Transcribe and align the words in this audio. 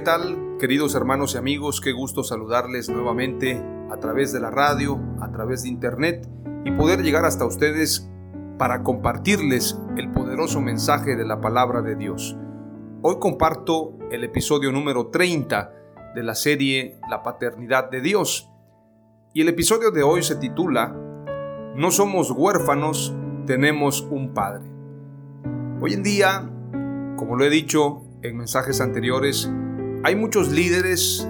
¿Qué 0.00 0.06
tal, 0.06 0.56
queridos 0.58 0.94
hermanos 0.94 1.34
y 1.34 1.36
amigos? 1.36 1.82
Qué 1.82 1.92
gusto 1.92 2.24
saludarles 2.24 2.88
nuevamente 2.88 3.62
a 3.90 3.98
través 3.98 4.32
de 4.32 4.40
la 4.40 4.50
radio, 4.50 4.98
a 5.20 5.30
través 5.30 5.62
de 5.62 5.68
internet 5.68 6.26
y 6.64 6.70
poder 6.70 7.02
llegar 7.02 7.26
hasta 7.26 7.44
ustedes 7.44 8.08
para 8.58 8.82
compartirles 8.82 9.78
el 9.98 10.10
poderoso 10.10 10.62
mensaje 10.62 11.16
de 11.16 11.26
la 11.26 11.42
palabra 11.42 11.82
de 11.82 11.96
Dios. 11.96 12.34
Hoy 13.02 13.16
comparto 13.18 13.98
el 14.10 14.24
episodio 14.24 14.72
número 14.72 15.08
30 15.08 15.70
de 16.14 16.22
la 16.22 16.34
serie 16.34 16.98
La 17.10 17.22
paternidad 17.22 17.90
de 17.90 18.00
Dios. 18.00 18.50
Y 19.34 19.42
el 19.42 19.50
episodio 19.50 19.90
de 19.90 20.02
hoy 20.02 20.22
se 20.22 20.36
titula 20.36 20.96
No 21.76 21.90
somos 21.90 22.30
huérfanos, 22.30 23.14
tenemos 23.44 24.00
un 24.10 24.32
Padre. 24.32 24.64
Hoy 25.78 25.92
en 25.92 26.02
día, 26.02 26.50
como 27.16 27.36
lo 27.36 27.44
he 27.44 27.50
dicho 27.50 28.00
en 28.22 28.38
mensajes 28.38 28.80
anteriores, 28.80 29.52
hay 30.02 30.16
muchos 30.16 30.50
líderes, 30.50 31.28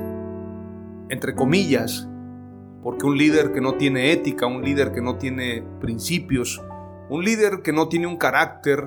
entre 1.09 1.35
comillas, 1.35 2.09
porque 2.83 3.05
un 3.05 3.19
líder 3.19 3.53
que 3.53 3.61
no 3.61 3.75
tiene 3.75 4.13
ética, 4.13 4.47
un 4.47 4.63
líder 4.63 4.93
que 4.93 5.03
no 5.03 5.17
tiene 5.17 5.65
principios, 5.81 6.63
un 7.09 7.25
líder 7.25 7.63
que 7.63 7.73
no 7.73 7.89
tiene 7.89 8.07
un 8.07 8.17
carácter 8.17 8.87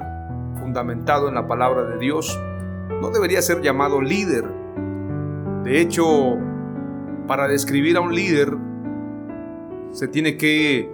fundamentado 0.60 1.28
en 1.28 1.36
la 1.36 1.48
palabra 1.48 1.84
de 1.84 2.00
Dios, 2.00 2.40
no 3.02 3.10
debería 3.10 3.42
ser 3.42 3.62
llamado 3.62 4.02
líder. 4.02 4.46
De 5.64 5.82
hecho, 5.82 6.38
para 7.28 7.48
describir 7.48 7.98
a 7.98 8.02
un 8.02 8.16
líder, 8.16 8.56
se 9.92 10.08
tiene 10.08 10.38
que 10.38 10.90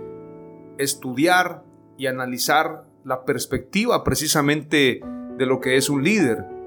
estudiar 0.79 1.63
y 1.97 2.07
analizar 2.07 2.85
la 3.03 3.23
perspectiva 3.23 4.03
precisamente 4.03 5.01
de 5.37 5.45
lo 5.45 5.59
que 5.59 5.77
es 5.77 5.89
un 5.89 6.03
líder. 6.03 6.58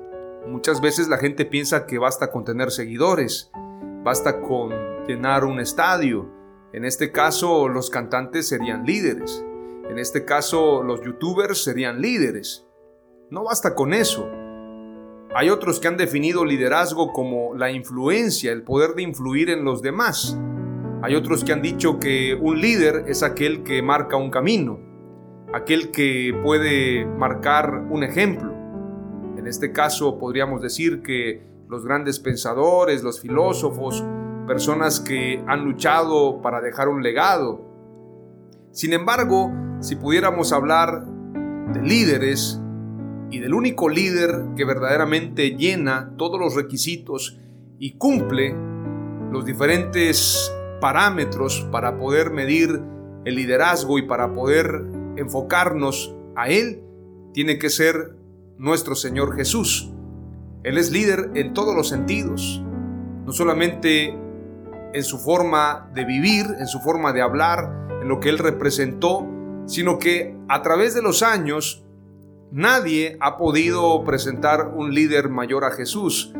Muchas 0.46 0.80
veces 0.80 1.08
la 1.08 1.18
gente 1.18 1.44
piensa 1.44 1.86
que 1.86 1.98
basta 1.98 2.32
con 2.32 2.44
tener 2.44 2.70
seguidores, 2.70 3.50
basta 4.02 4.40
con 4.40 4.70
llenar 5.06 5.44
un 5.44 5.60
estadio. 5.60 6.28
En 6.72 6.84
este 6.84 7.12
caso 7.12 7.68
los 7.68 7.90
cantantes 7.90 8.48
serían 8.48 8.84
líderes. 8.84 9.44
En 9.88 9.98
este 9.98 10.24
caso 10.24 10.82
los 10.82 11.00
youtubers 11.02 11.62
serían 11.62 12.00
líderes. 12.00 12.66
No 13.30 13.44
basta 13.44 13.74
con 13.74 13.94
eso. 13.94 14.28
Hay 15.34 15.48
otros 15.48 15.80
que 15.80 15.88
han 15.88 15.96
definido 15.96 16.44
liderazgo 16.44 17.12
como 17.12 17.54
la 17.54 17.70
influencia, 17.70 18.52
el 18.52 18.62
poder 18.62 18.94
de 18.94 19.02
influir 19.02 19.48
en 19.48 19.64
los 19.64 19.80
demás. 19.80 20.38
Hay 21.02 21.14
otros 21.14 21.44
que 21.44 21.52
han 21.52 21.62
dicho 21.62 21.98
que 21.98 22.34
un 22.34 22.60
líder 22.60 23.04
es 23.06 23.22
aquel 23.22 23.62
que 23.62 23.80
marca 23.80 24.16
un 24.16 24.30
camino, 24.30 24.78
aquel 25.54 25.90
que 25.90 26.38
puede 26.42 27.06
marcar 27.06 27.86
un 27.90 28.04
ejemplo. 28.04 28.51
En 29.42 29.48
este 29.48 29.72
caso 29.72 30.20
podríamos 30.20 30.62
decir 30.62 31.02
que 31.02 31.42
los 31.68 31.84
grandes 31.84 32.20
pensadores, 32.20 33.02
los 33.02 33.20
filósofos, 33.20 34.04
personas 34.46 35.00
que 35.00 35.42
han 35.48 35.64
luchado 35.64 36.40
para 36.40 36.60
dejar 36.60 36.86
un 36.86 37.02
legado. 37.02 37.60
Sin 38.70 38.92
embargo, 38.92 39.50
si 39.80 39.96
pudiéramos 39.96 40.52
hablar 40.52 41.04
de 41.74 41.82
líderes 41.82 42.60
y 43.32 43.40
del 43.40 43.52
único 43.52 43.88
líder 43.88 44.44
que 44.56 44.64
verdaderamente 44.64 45.56
llena 45.56 46.14
todos 46.16 46.38
los 46.38 46.54
requisitos 46.54 47.36
y 47.80 47.96
cumple 47.98 48.54
los 49.32 49.44
diferentes 49.44 50.54
parámetros 50.80 51.66
para 51.72 51.98
poder 51.98 52.30
medir 52.30 52.80
el 53.24 53.34
liderazgo 53.34 53.98
y 53.98 54.02
para 54.02 54.32
poder 54.32 54.84
enfocarnos 55.16 56.14
a 56.36 56.48
él, 56.48 56.84
tiene 57.34 57.58
que 57.58 57.70
ser 57.70 58.21
nuestro 58.62 58.94
Señor 58.94 59.34
Jesús. 59.34 59.90
Él 60.62 60.78
es 60.78 60.92
líder 60.92 61.32
en 61.34 61.52
todos 61.52 61.74
los 61.74 61.88
sentidos, 61.88 62.62
no 63.26 63.32
solamente 63.32 64.16
en 64.94 65.02
su 65.02 65.18
forma 65.18 65.90
de 65.94 66.04
vivir, 66.04 66.46
en 66.60 66.68
su 66.68 66.78
forma 66.78 67.12
de 67.12 67.22
hablar, 67.22 67.88
en 68.00 68.08
lo 68.08 68.20
que 68.20 68.28
Él 68.28 68.38
representó, 68.38 69.26
sino 69.66 69.98
que 69.98 70.36
a 70.48 70.62
través 70.62 70.94
de 70.94 71.02
los 71.02 71.24
años 71.24 71.84
nadie 72.52 73.16
ha 73.20 73.36
podido 73.36 74.04
presentar 74.04 74.68
un 74.68 74.94
líder 74.94 75.28
mayor 75.28 75.64
a 75.64 75.72
Jesús. 75.72 76.32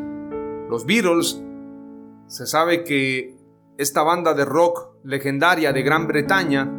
Los 0.71 0.87
Beatles, 0.87 1.43
se 2.29 2.47
sabe 2.47 2.85
que 2.85 3.37
esta 3.79 4.05
banda 4.05 4.33
de 4.33 4.45
rock 4.45 4.91
legendaria 5.03 5.73
de 5.73 5.83
Gran 5.83 6.07
Bretaña, 6.07 6.71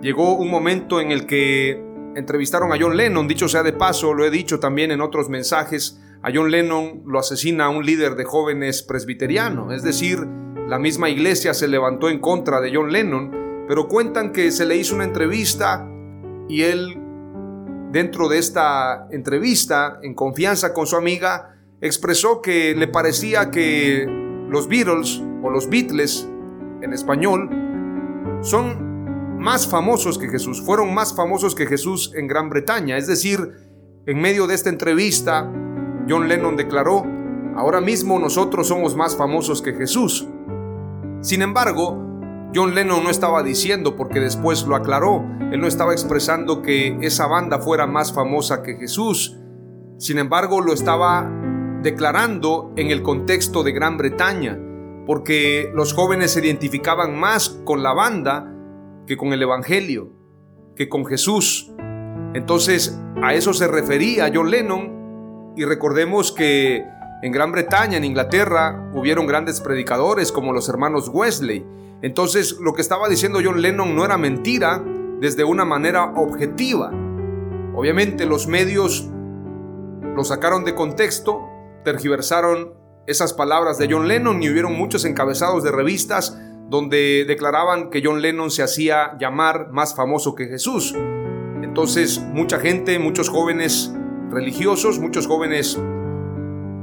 llegó 0.00 0.36
un 0.36 0.52
momento 0.52 1.00
en 1.00 1.10
el 1.10 1.26
que 1.26 1.85
entrevistaron 2.16 2.72
a 2.72 2.76
John 2.80 2.96
Lennon, 2.96 3.28
dicho 3.28 3.46
sea 3.46 3.62
de 3.62 3.74
paso, 3.74 4.14
lo 4.14 4.24
he 4.24 4.30
dicho 4.30 4.58
también 4.58 4.90
en 4.90 5.02
otros 5.02 5.28
mensajes, 5.28 6.00
a 6.22 6.30
John 6.34 6.50
Lennon 6.50 7.02
lo 7.06 7.18
asesina 7.18 7.68
un 7.68 7.84
líder 7.84 8.16
de 8.16 8.24
jóvenes 8.24 8.82
presbiteriano, 8.82 9.70
es 9.70 9.82
decir, 9.82 10.26
la 10.66 10.78
misma 10.78 11.10
iglesia 11.10 11.52
se 11.52 11.68
levantó 11.68 12.08
en 12.08 12.18
contra 12.18 12.60
de 12.60 12.74
John 12.74 12.90
Lennon, 12.90 13.64
pero 13.68 13.86
cuentan 13.86 14.32
que 14.32 14.50
se 14.50 14.64
le 14.64 14.76
hizo 14.76 14.94
una 14.94 15.04
entrevista 15.04 15.86
y 16.48 16.62
él, 16.62 16.98
dentro 17.92 18.28
de 18.28 18.38
esta 18.38 19.08
entrevista, 19.10 19.98
en 20.02 20.14
confianza 20.14 20.72
con 20.72 20.86
su 20.86 20.96
amiga, 20.96 21.54
expresó 21.82 22.40
que 22.40 22.74
le 22.74 22.88
parecía 22.88 23.50
que 23.50 24.06
los 24.48 24.68
Beatles 24.68 25.22
o 25.42 25.50
los 25.50 25.68
Beatles 25.68 26.26
en 26.80 26.92
español 26.92 27.50
son 28.40 28.85
más 29.46 29.68
famosos 29.68 30.18
que 30.18 30.28
Jesús, 30.28 30.60
fueron 30.60 30.92
más 30.92 31.14
famosos 31.14 31.54
que 31.54 31.66
Jesús 31.66 32.12
en 32.16 32.26
Gran 32.26 32.50
Bretaña. 32.50 32.96
Es 32.96 33.06
decir, 33.06 33.38
en 34.04 34.20
medio 34.20 34.48
de 34.48 34.56
esta 34.56 34.70
entrevista, 34.70 35.48
John 36.08 36.26
Lennon 36.26 36.56
declaró, 36.56 37.04
ahora 37.54 37.80
mismo 37.80 38.18
nosotros 38.18 38.66
somos 38.66 38.96
más 38.96 39.16
famosos 39.16 39.62
que 39.62 39.72
Jesús. 39.72 40.26
Sin 41.20 41.42
embargo, 41.42 41.96
John 42.52 42.74
Lennon 42.74 43.04
no 43.04 43.08
estaba 43.08 43.44
diciendo, 43.44 43.94
porque 43.94 44.18
después 44.18 44.66
lo 44.66 44.74
aclaró, 44.74 45.24
él 45.52 45.60
no 45.60 45.68
estaba 45.68 45.92
expresando 45.92 46.60
que 46.60 46.98
esa 47.02 47.28
banda 47.28 47.60
fuera 47.60 47.86
más 47.86 48.12
famosa 48.12 48.64
que 48.64 48.74
Jesús. 48.74 49.38
Sin 49.96 50.18
embargo, 50.18 50.60
lo 50.60 50.72
estaba 50.72 51.30
declarando 51.84 52.72
en 52.74 52.90
el 52.90 53.00
contexto 53.04 53.62
de 53.62 53.70
Gran 53.70 53.96
Bretaña, 53.96 54.58
porque 55.06 55.70
los 55.72 55.92
jóvenes 55.92 56.32
se 56.32 56.44
identificaban 56.44 57.16
más 57.16 57.60
con 57.64 57.84
la 57.84 57.92
banda 57.92 58.54
que 59.06 59.16
con 59.16 59.32
el 59.32 59.42
Evangelio, 59.42 60.10
que 60.74 60.88
con 60.88 61.06
Jesús. 61.06 61.72
Entonces 62.34 63.00
a 63.22 63.34
eso 63.34 63.54
se 63.54 63.68
refería 63.68 64.30
John 64.32 64.50
Lennon 64.50 65.54
y 65.56 65.64
recordemos 65.64 66.32
que 66.32 66.84
en 67.22 67.32
Gran 67.32 67.50
Bretaña, 67.50 67.96
en 67.96 68.04
Inglaterra, 68.04 68.90
hubieron 68.94 69.26
grandes 69.26 69.60
predicadores 69.60 70.30
como 70.30 70.52
los 70.52 70.68
hermanos 70.68 71.10
Wesley. 71.12 71.64
Entonces 72.02 72.58
lo 72.60 72.74
que 72.74 72.82
estaba 72.82 73.08
diciendo 73.08 73.40
John 73.42 73.62
Lennon 73.62 73.96
no 73.96 74.04
era 74.04 74.18
mentira 74.18 74.84
desde 75.20 75.44
una 75.44 75.64
manera 75.64 76.12
objetiva. 76.14 76.90
Obviamente 77.74 78.26
los 78.26 78.46
medios 78.46 79.08
lo 80.14 80.24
sacaron 80.24 80.64
de 80.64 80.74
contexto, 80.74 81.48
tergiversaron 81.84 82.74
esas 83.06 83.32
palabras 83.32 83.78
de 83.78 83.88
John 83.90 84.08
Lennon 84.08 84.42
y 84.42 84.50
hubieron 84.50 84.76
muchos 84.76 85.04
encabezados 85.04 85.62
de 85.62 85.70
revistas 85.70 86.38
donde 86.68 87.24
declaraban 87.26 87.90
que 87.90 88.02
John 88.04 88.20
Lennon 88.20 88.50
se 88.50 88.62
hacía 88.62 89.16
llamar 89.18 89.70
más 89.72 89.94
famoso 89.94 90.34
que 90.34 90.46
Jesús. 90.46 90.94
Entonces 91.62 92.20
mucha 92.32 92.58
gente, 92.58 92.98
muchos 92.98 93.28
jóvenes 93.28 93.92
religiosos, 94.30 94.98
muchos 94.98 95.26
jóvenes 95.26 95.80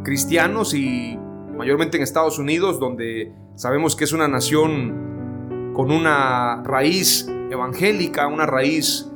cristianos 0.04 0.74
y 0.74 1.18
mayormente 1.58 1.98
en 1.98 2.04
Estados 2.04 2.40
Unidos, 2.40 2.80
donde 2.80 3.34
sabemos 3.56 3.96
que 3.96 4.04
es 4.04 4.14
una 4.14 4.28
nación 4.28 5.72
con 5.74 5.92
una 5.92 6.64
raíz 6.64 7.28
evangélica, 7.50 8.28
una 8.28 8.46
raíz 8.46 9.10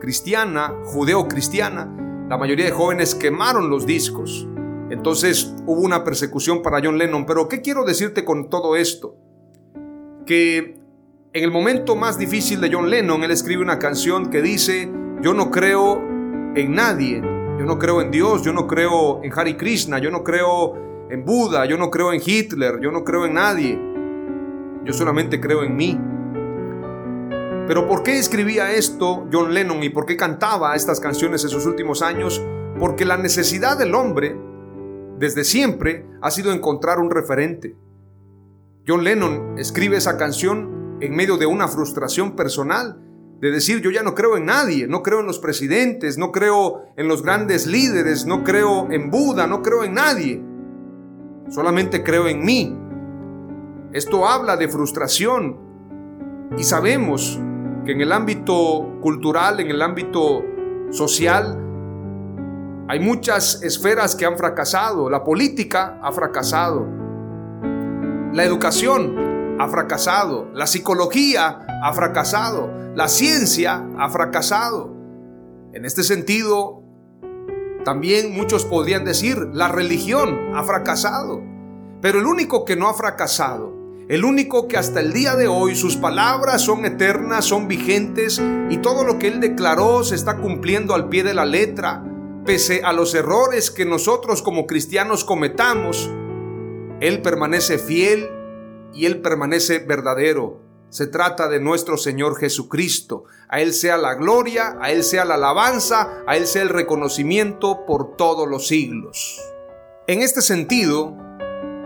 cristiana, 0.00 0.74
judeo-cristiana, 0.84 2.26
la 2.28 2.38
mayoría 2.38 2.64
de 2.64 2.72
jóvenes 2.72 3.14
quemaron 3.14 3.68
los 3.68 3.86
discos. 3.86 4.48
Entonces 4.90 5.54
hubo 5.66 5.80
una 5.80 6.02
persecución 6.04 6.62
para 6.62 6.80
John 6.82 6.98
Lennon. 6.98 7.26
Pero 7.26 7.48
¿qué 7.48 7.60
quiero 7.60 7.84
decirte 7.84 8.24
con 8.24 8.48
todo 8.48 8.76
esto? 8.76 9.16
Que 10.26 10.76
en 11.32 11.44
el 11.44 11.50
momento 11.50 11.96
más 11.96 12.18
difícil 12.18 12.60
de 12.60 12.70
John 12.72 12.90
Lennon, 12.90 13.24
él 13.24 13.30
escribe 13.30 13.62
una 13.62 13.78
canción 13.78 14.30
que 14.30 14.42
dice, 14.42 14.90
yo 15.22 15.34
no 15.34 15.50
creo 15.50 15.96
en 16.54 16.74
nadie, 16.74 17.20
yo 17.58 17.64
no 17.64 17.78
creo 17.78 18.00
en 18.02 18.10
Dios, 18.10 18.42
yo 18.42 18.52
no 18.52 18.66
creo 18.66 19.22
en 19.22 19.32
Hare 19.32 19.56
Krishna, 19.56 19.98
yo 19.98 20.10
no 20.10 20.22
creo 20.22 20.74
en 21.08 21.24
Buda, 21.24 21.64
yo 21.64 21.78
no 21.78 21.90
creo 21.90 22.12
en 22.12 22.20
Hitler, 22.24 22.80
yo 22.80 22.90
no 22.90 23.04
creo 23.04 23.24
en 23.26 23.34
nadie, 23.34 23.78
yo 24.84 24.92
solamente 24.92 25.40
creo 25.40 25.62
en 25.62 25.76
mí. 25.76 25.98
Pero 27.66 27.86
¿por 27.86 28.02
qué 28.02 28.18
escribía 28.18 28.72
esto 28.72 29.26
John 29.32 29.54
Lennon 29.54 29.82
y 29.82 29.88
por 29.88 30.04
qué 30.04 30.16
cantaba 30.16 30.74
estas 30.74 31.00
canciones 31.00 31.44
en 31.44 31.50
sus 31.50 31.64
últimos 31.64 32.02
años? 32.02 32.44
Porque 32.78 33.04
la 33.04 33.16
necesidad 33.16 33.78
del 33.78 33.94
hombre, 33.94 34.36
desde 35.18 35.44
siempre, 35.44 36.04
ha 36.20 36.30
sido 36.30 36.52
encontrar 36.52 36.98
un 36.98 37.10
referente. 37.10 37.76
John 38.86 39.04
Lennon 39.04 39.58
escribe 39.58 39.96
esa 39.96 40.16
canción 40.16 40.96
en 41.00 41.14
medio 41.14 41.36
de 41.36 41.46
una 41.46 41.68
frustración 41.68 42.34
personal, 42.34 43.00
de 43.40 43.50
decir 43.52 43.80
yo 43.80 43.90
ya 43.90 44.02
no 44.02 44.14
creo 44.14 44.36
en 44.36 44.46
nadie, 44.46 44.88
no 44.88 45.02
creo 45.02 45.20
en 45.20 45.26
los 45.26 45.38
presidentes, 45.38 46.18
no 46.18 46.32
creo 46.32 46.86
en 46.96 47.06
los 47.06 47.22
grandes 47.22 47.66
líderes, 47.66 48.26
no 48.26 48.42
creo 48.42 48.90
en 48.90 49.10
Buda, 49.10 49.46
no 49.46 49.62
creo 49.62 49.84
en 49.84 49.94
nadie, 49.94 50.42
solamente 51.48 52.02
creo 52.02 52.26
en 52.26 52.44
mí. 52.44 52.76
Esto 53.92 54.26
habla 54.26 54.56
de 54.56 54.68
frustración 54.68 55.58
y 56.56 56.64
sabemos 56.64 57.38
que 57.84 57.92
en 57.92 58.00
el 58.00 58.10
ámbito 58.10 58.98
cultural, 59.00 59.60
en 59.60 59.70
el 59.70 59.80
ámbito 59.80 60.44
social, 60.90 61.58
hay 62.88 62.98
muchas 62.98 63.62
esferas 63.62 64.16
que 64.16 64.26
han 64.26 64.36
fracasado. 64.36 65.08
La 65.08 65.22
política 65.22 66.00
ha 66.02 66.10
fracasado. 66.10 67.01
La 68.32 68.44
educación 68.44 69.56
ha 69.60 69.68
fracasado. 69.68 70.50
La 70.54 70.66
psicología 70.66 71.66
ha 71.82 71.92
fracasado. 71.92 72.70
La 72.94 73.08
ciencia 73.08 73.86
ha 73.98 74.08
fracasado. 74.10 74.94
En 75.72 75.84
este 75.84 76.02
sentido, 76.02 76.82
también 77.84 78.32
muchos 78.34 78.64
podrían 78.64 79.04
decir, 79.04 79.38
la 79.52 79.68
religión 79.68 80.54
ha 80.54 80.64
fracasado. 80.64 81.42
Pero 82.00 82.18
el 82.18 82.26
único 82.26 82.64
que 82.64 82.76
no 82.76 82.88
ha 82.88 82.94
fracasado 82.94 83.82
el 84.08 84.24
único 84.24 84.68
que 84.68 84.76
hasta 84.76 85.00
el 85.00 85.12
día 85.12 85.36
de 85.36 85.46
hoy 85.46 85.76
sus 85.76 85.96
palabras 85.96 86.60
son 86.60 86.84
eternas, 86.84 87.44
son 87.44 87.68
vigentes 87.68 88.42
y 88.68 88.76
todo 88.78 89.04
lo 89.04 89.18
que 89.18 89.28
Él 89.28 89.40
declaró 89.40 90.02
se 90.02 90.16
está 90.16 90.36
cumpliendo 90.38 90.94
al 90.94 91.08
pie 91.08 91.22
de 91.22 91.34
la 91.34 91.46
letra, 91.46 92.04
pese 92.44 92.82
a 92.84 92.92
los 92.92 93.14
errores 93.14 93.70
que 93.70 93.86
nosotros 93.86 94.42
como 94.42 94.66
cristianos 94.66 95.24
cometamos. 95.24 96.10
Él 97.02 97.20
permanece 97.20 97.78
fiel 97.78 98.30
y 98.94 99.06
Él 99.06 99.20
permanece 99.20 99.80
verdadero. 99.80 100.62
Se 100.88 101.06
trata 101.06 101.48
de 101.48 101.60
nuestro 101.60 101.96
Señor 101.96 102.38
Jesucristo. 102.38 103.24
A 103.48 103.60
Él 103.60 103.74
sea 103.74 103.96
la 103.96 104.14
gloria, 104.14 104.78
a 104.80 104.90
Él 104.90 105.02
sea 105.02 105.24
la 105.24 105.34
alabanza, 105.34 106.22
a 106.26 106.36
Él 106.36 106.46
sea 106.46 106.62
el 106.62 106.68
reconocimiento 106.68 107.84
por 107.86 108.16
todos 108.16 108.48
los 108.48 108.68
siglos. 108.68 109.40
En 110.06 110.22
este 110.22 110.42
sentido, 110.42 111.14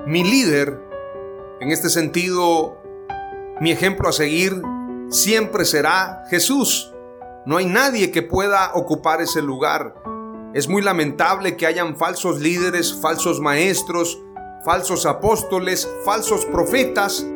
mi 0.06 0.22
líder 0.22 0.86
en 1.58 1.70
este 1.70 1.88
sentido, 1.88 2.76
mi 3.60 3.70
ejemplo 3.72 4.10
a 4.10 4.12
seguir 4.12 4.60
siempre 5.08 5.64
será 5.64 6.24
Jesús. 6.28 6.92
No 7.46 7.56
hay 7.56 7.64
nadie 7.64 8.10
que 8.10 8.22
pueda 8.22 8.72
ocupar 8.74 9.22
ese 9.22 9.40
lugar. 9.40 9.94
Es 10.52 10.69
muy 10.69 10.82
lamentable 10.82 11.56
que 11.56 11.66
hayan 11.66 11.96
falsos 11.96 12.40
líderes, 12.40 12.98
falsos 13.00 13.40
maestros, 13.40 14.22
falsos 14.64 15.06
apóstoles, 15.06 15.88
falsos 16.05 16.44
profetas 16.47 17.26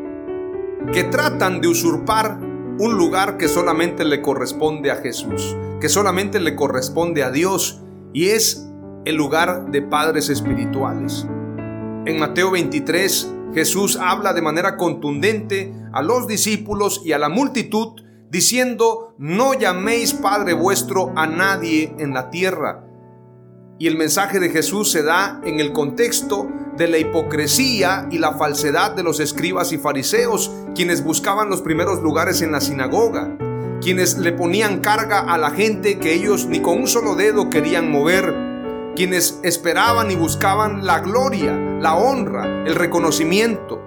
que 0.92 1.04
tratan 1.04 1.60
de 1.60 1.68
usurpar 1.68 2.38
un 2.78 2.96
lugar 2.96 3.36
que 3.36 3.48
solamente 3.48 4.04
le 4.04 4.22
corresponde 4.22 4.90
a 4.90 4.96
Jesús, 4.96 5.56
que 5.80 5.88
solamente 5.88 6.40
le 6.40 6.56
corresponde 6.56 7.22
a 7.22 7.30
Dios 7.30 7.82
y 8.12 8.28
es 8.28 8.66
el 9.04 9.16
lugar 9.16 9.70
de 9.70 9.82
padres 9.82 10.28
espirituales. 10.28 11.26
En 12.06 12.18
Mateo 12.18 12.50
23 12.50 13.34
Jesús 13.54 13.98
habla 14.00 14.32
de 14.32 14.42
manera 14.42 14.76
contundente 14.76 15.74
a 15.92 16.02
los 16.02 16.26
discípulos 16.26 17.02
y 17.04 17.12
a 17.12 17.18
la 17.18 17.28
multitud 17.28 18.00
diciendo, 18.30 19.14
no 19.18 19.54
llaméis 19.54 20.14
Padre 20.14 20.52
vuestro 20.52 21.12
a 21.16 21.26
nadie 21.26 21.94
en 21.98 22.14
la 22.14 22.30
tierra. 22.30 22.86
Y 23.78 23.88
el 23.88 23.96
mensaje 23.96 24.38
de 24.38 24.50
Jesús 24.50 24.90
se 24.90 25.02
da 25.02 25.40
en 25.44 25.58
el 25.58 25.72
contexto 25.72 26.48
de 26.76 26.88
la 26.88 26.98
hipocresía 26.98 28.06
y 28.10 28.18
la 28.18 28.32
falsedad 28.32 28.94
de 28.94 29.02
los 29.02 29.20
escribas 29.20 29.72
y 29.72 29.78
fariseos, 29.78 30.50
quienes 30.74 31.04
buscaban 31.04 31.50
los 31.50 31.62
primeros 31.62 32.02
lugares 32.02 32.42
en 32.42 32.52
la 32.52 32.60
sinagoga, 32.60 33.36
quienes 33.80 34.18
le 34.18 34.32
ponían 34.32 34.80
carga 34.80 35.20
a 35.20 35.38
la 35.38 35.50
gente 35.50 35.98
que 35.98 36.14
ellos 36.14 36.46
ni 36.46 36.60
con 36.60 36.78
un 36.78 36.86
solo 36.86 37.14
dedo 37.14 37.50
querían 37.50 37.90
mover, 37.90 38.34
quienes 38.94 39.40
esperaban 39.42 40.10
y 40.10 40.16
buscaban 40.16 40.84
la 40.84 41.00
gloria, 41.00 41.56
la 41.80 41.94
honra, 41.96 42.64
el 42.66 42.74
reconocimiento, 42.74 43.80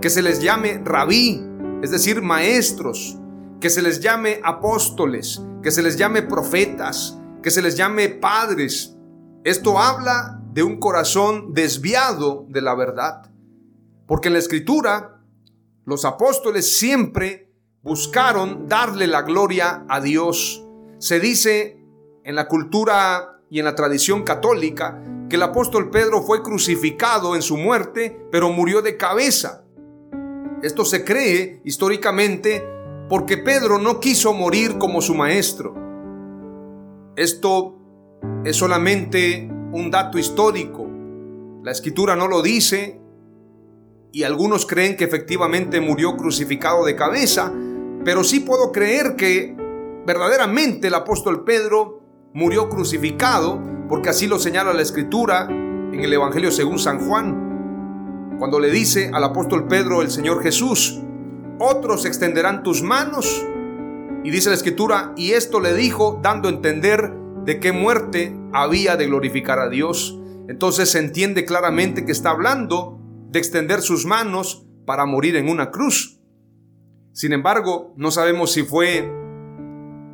que 0.00 0.10
se 0.10 0.22
les 0.22 0.40
llame 0.40 0.80
rabí, 0.84 1.44
es 1.82 1.90
decir, 1.90 2.22
maestros, 2.22 3.18
que 3.60 3.70
se 3.70 3.82
les 3.82 4.00
llame 4.00 4.40
apóstoles, 4.44 5.42
que 5.62 5.70
se 5.70 5.82
les 5.82 5.96
llame 5.96 6.22
profetas, 6.22 7.18
que 7.42 7.50
se 7.50 7.62
les 7.62 7.76
llame 7.76 8.08
padres. 8.08 8.96
Esto 9.44 9.78
habla 9.78 10.37
de 10.58 10.64
un 10.64 10.80
corazón 10.80 11.54
desviado 11.54 12.44
de 12.48 12.60
la 12.60 12.74
verdad. 12.74 13.30
Porque 14.08 14.26
en 14.26 14.32
la 14.32 14.40
escritura 14.40 15.22
los 15.84 16.04
apóstoles 16.04 16.80
siempre 16.80 17.52
buscaron 17.80 18.66
darle 18.66 19.06
la 19.06 19.22
gloria 19.22 19.84
a 19.88 20.00
Dios. 20.00 20.66
Se 20.98 21.20
dice 21.20 21.80
en 22.24 22.34
la 22.34 22.48
cultura 22.48 23.40
y 23.48 23.60
en 23.60 23.66
la 23.66 23.76
tradición 23.76 24.24
católica 24.24 25.00
que 25.30 25.36
el 25.36 25.44
apóstol 25.44 25.90
Pedro 25.90 26.22
fue 26.22 26.42
crucificado 26.42 27.36
en 27.36 27.42
su 27.42 27.56
muerte, 27.56 28.20
pero 28.32 28.50
murió 28.50 28.82
de 28.82 28.96
cabeza. 28.96 29.64
Esto 30.64 30.84
se 30.84 31.04
cree 31.04 31.60
históricamente 31.64 32.66
porque 33.08 33.36
Pedro 33.38 33.78
no 33.78 34.00
quiso 34.00 34.34
morir 34.34 34.76
como 34.76 35.02
su 35.02 35.14
maestro. 35.14 35.76
Esto 37.14 37.78
es 38.44 38.56
solamente 38.56 39.52
un 39.72 39.90
dato 39.90 40.18
histórico. 40.18 40.86
La 41.62 41.72
escritura 41.72 42.16
no 42.16 42.28
lo 42.28 42.42
dice 42.42 43.00
y 44.12 44.22
algunos 44.22 44.66
creen 44.66 44.96
que 44.96 45.04
efectivamente 45.04 45.80
murió 45.80 46.16
crucificado 46.16 46.84
de 46.84 46.96
cabeza, 46.96 47.52
pero 48.04 48.24
sí 48.24 48.40
puedo 48.40 48.72
creer 48.72 49.16
que 49.16 49.54
verdaderamente 50.06 50.88
el 50.88 50.94
apóstol 50.94 51.44
Pedro 51.44 52.00
murió 52.32 52.68
crucificado, 52.68 53.60
porque 53.88 54.08
así 54.08 54.26
lo 54.26 54.38
señala 54.38 54.72
la 54.72 54.82
escritura 54.82 55.46
en 55.48 56.00
el 56.00 56.12
Evangelio 56.12 56.50
según 56.50 56.78
San 56.78 57.06
Juan, 57.06 58.36
cuando 58.38 58.60
le 58.60 58.70
dice 58.70 59.10
al 59.12 59.24
apóstol 59.24 59.66
Pedro 59.66 60.00
el 60.00 60.10
Señor 60.10 60.42
Jesús, 60.42 61.00
otros 61.58 62.04
extenderán 62.04 62.62
tus 62.62 62.82
manos, 62.82 63.44
y 64.24 64.30
dice 64.30 64.48
la 64.48 64.54
escritura, 64.54 65.12
y 65.16 65.32
esto 65.32 65.60
le 65.60 65.74
dijo 65.74 66.18
dando 66.22 66.48
a 66.48 66.52
entender 66.52 67.12
de 67.48 67.60
qué 67.60 67.72
muerte 67.72 68.36
había 68.52 68.98
de 68.98 69.06
glorificar 69.06 69.58
a 69.58 69.70
Dios. 69.70 70.20
Entonces 70.48 70.90
se 70.90 70.98
entiende 70.98 71.46
claramente 71.46 72.04
que 72.04 72.12
está 72.12 72.28
hablando 72.28 73.00
de 73.30 73.38
extender 73.38 73.80
sus 73.80 74.04
manos 74.04 74.66
para 74.84 75.06
morir 75.06 75.34
en 75.34 75.48
una 75.48 75.70
cruz. 75.70 76.20
Sin 77.14 77.32
embargo, 77.32 77.94
no 77.96 78.10
sabemos 78.10 78.52
si 78.52 78.64
fue 78.64 79.10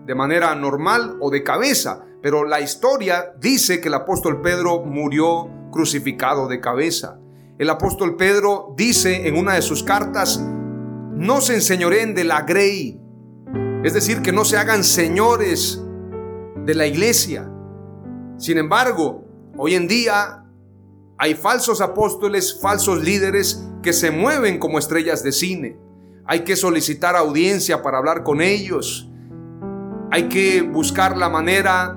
de 0.07 0.15
manera 0.15 0.55
normal 0.55 1.17
o 1.21 1.29
de 1.31 1.43
cabeza, 1.43 2.05
pero 2.23 2.45
la 2.45 2.61
historia 2.61 3.33
dice 3.41 3.81
que 3.81 3.89
el 3.89 3.95
apóstol 3.95 4.41
Pedro 4.41 4.85
murió 4.85 5.51
crucificado 5.73 6.47
de 6.47 6.61
cabeza. 6.61 7.19
El 7.59 7.69
apóstol 7.69 8.15
Pedro 8.15 8.75
dice 8.77 9.27
en 9.27 9.37
una 9.37 9.55
de 9.55 9.63
sus 9.63 9.83
cartas, 9.83 10.39
no 10.39 11.41
se 11.41 11.55
enseñoreen 11.55 12.15
de 12.15 12.23
la 12.23 12.43
grey, 12.43 13.01
es 13.83 13.93
decir, 13.93 14.23
que 14.23 14.31
no 14.31 14.45
se 14.45 14.57
hagan 14.57 14.85
señores 14.85 15.84
de 16.65 16.75
la 16.75 16.87
iglesia. 16.87 17.51
Sin 18.39 18.59
embargo, 18.59 19.25
hoy 19.57 19.75
en 19.75 19.87
día 19.89 20.41
Hay 21.17 21.35
falsos 21.35 21.81
apóstoles, 21.81 22.59
falsos 22.61 23.03
líderes 23.05 23.65
que 23.83 23.93
se 23.93 24.11
mueven 24.11 24.59
como 24.59 24.79
estrellas 24.79 25.23
de 25.23 25.31
cine. 25.31 25.79
Hay 26.27 26.41
que 26.41 26.57
solicitar 26.57 27.15
audiencia 27.15 27.83
para 27.83 27.99
hablar 27.99 28.25
con 28.25 28.41
ellos. 28.41 29.09
Hay 30.11 30.25
que 30.25 30.63
buscar 30.63 31.17
la 31.17 31.29
manera 31.29 31.97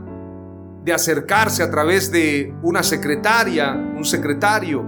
de 0.83 0.93
acercarse 0.93 1.63
a 1.63 1.71
través 1.71 2.11
de 2.11 2.53
una 2.61 2.83
secretaria, 2.83 3.73
un 3.73 4.05
secretario. 4.05 4.85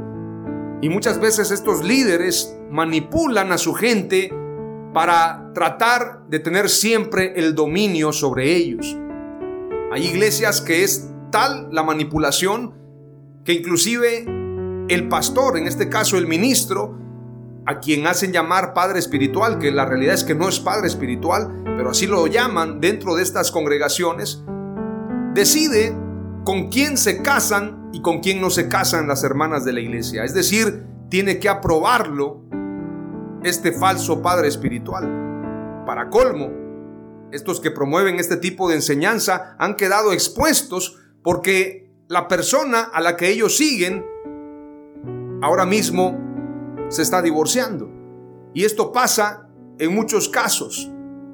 Y 0.81 0.89
muchas 0.89 1.19
veces 1.19 1.51
estos 1.51 1.83
líderes 1.83 2.55
manipulan 2.69 3.51
a 3.51 3.57
su 3.57 3.73
gente 3.73 4.31
para 4.93 5.51
tratar 5.53 6.27
de 6.27 6.39
tener 6.39 6.69
siempre 6.69 7.33
el 7.35 7.55
dominio 7.55 8.13
sobre 8.13 8.55
ellos. 8.55 8.95
Hay 9.91 10.05
iglesias 10.05 10.61
que 10.61 10.83
es 10.83 11.09
tal 11.31 11.69
la 11.71 11.83
manipulación 11.83 12.75
que 13.43 13.53
inclusive 13.53 14.25
el 14.89 15.07
pastor, 15.07 15.57
en 15.57 15.67
este 15.67 15.89
caso 15.89 16.17
el 16.17 16.27
ministro, 16.27 16.97
a 17.65 17.79
quien 17.79 18.05
hacen 18.07 18.31
llamar 18.31 18.73
padre 18.73 18.99
espiritual, 18.99 19.59
que 19.59 19.71
la 19.71 19.85
realidad 19.85 20.13
es 20.13 20.23
que 20.23 20.35
no 20.35 20.47
es 20.47 20.59
padre 20.59 20.87
espiritual, 20.87 21.63
pero 21.77 21.91
así 21.91 22.07
lo 22.07 22.27
llaman 22.27 22.79
dentro 22.81 23.15
de 23.15 23.23
estas 23.23 23.51
congregaciones, 23.51 24.43
decide 25.33 25.95
con 26.43 26.69
quién 26.69 26.97
se 26.97 27.21
casan 27.21 27.89
y 27.91 28.01
con 28.01 28.19
quién 28.19 28.41
no 28.41 28.49
se 28.49 28.67
casan 28.67 29.07
las 29.07 29.23
hermanas 29.23 29.65
de 29.65 29.73
la 29.73 29.79
iglesia. 29.79 30.23
Es 30.23 30.33
decir, 30.33 30.85
tiene 31.09 31.39
que 31.39 31.49
aprobarlo 31.49 32.41
este 33.43 33.71
falso 33.71 34.21
padre 34.21 34.47
espiritual. 34.47 35.83
Para 35.85 36.09
colmo, 36.09 36.68
estos 37.31 37.59
que 37.59 37.71
promueven 37.71 38.19
este 38.19 38.37
tipo 38.37 38.69
de 38.69 38.75
enseñanza 38.75 39.55
han 39.59 39.75
quedado 39.75 40.13
expuestos 40.13 40.97
porque 41.23 41.91
la 42.07 42.27
persona 42.27 42.81
a 42.81 43.01
la 43.01 43.15
que 43.15 43.29
ellos 43.29 43.57
siguen 43.57 44.05
ahora 45.41 45.65
mismo 45.65 46.17
se 46.89 47.01
está 47.01 47.21
divorciando. 47.21 47.89
Y 48.53 48.65
esto 48.65 48.91
pasa 48.91 49.47
en 49.77 49.93
muchos 49.93 50.27
casos. 50.29 50.91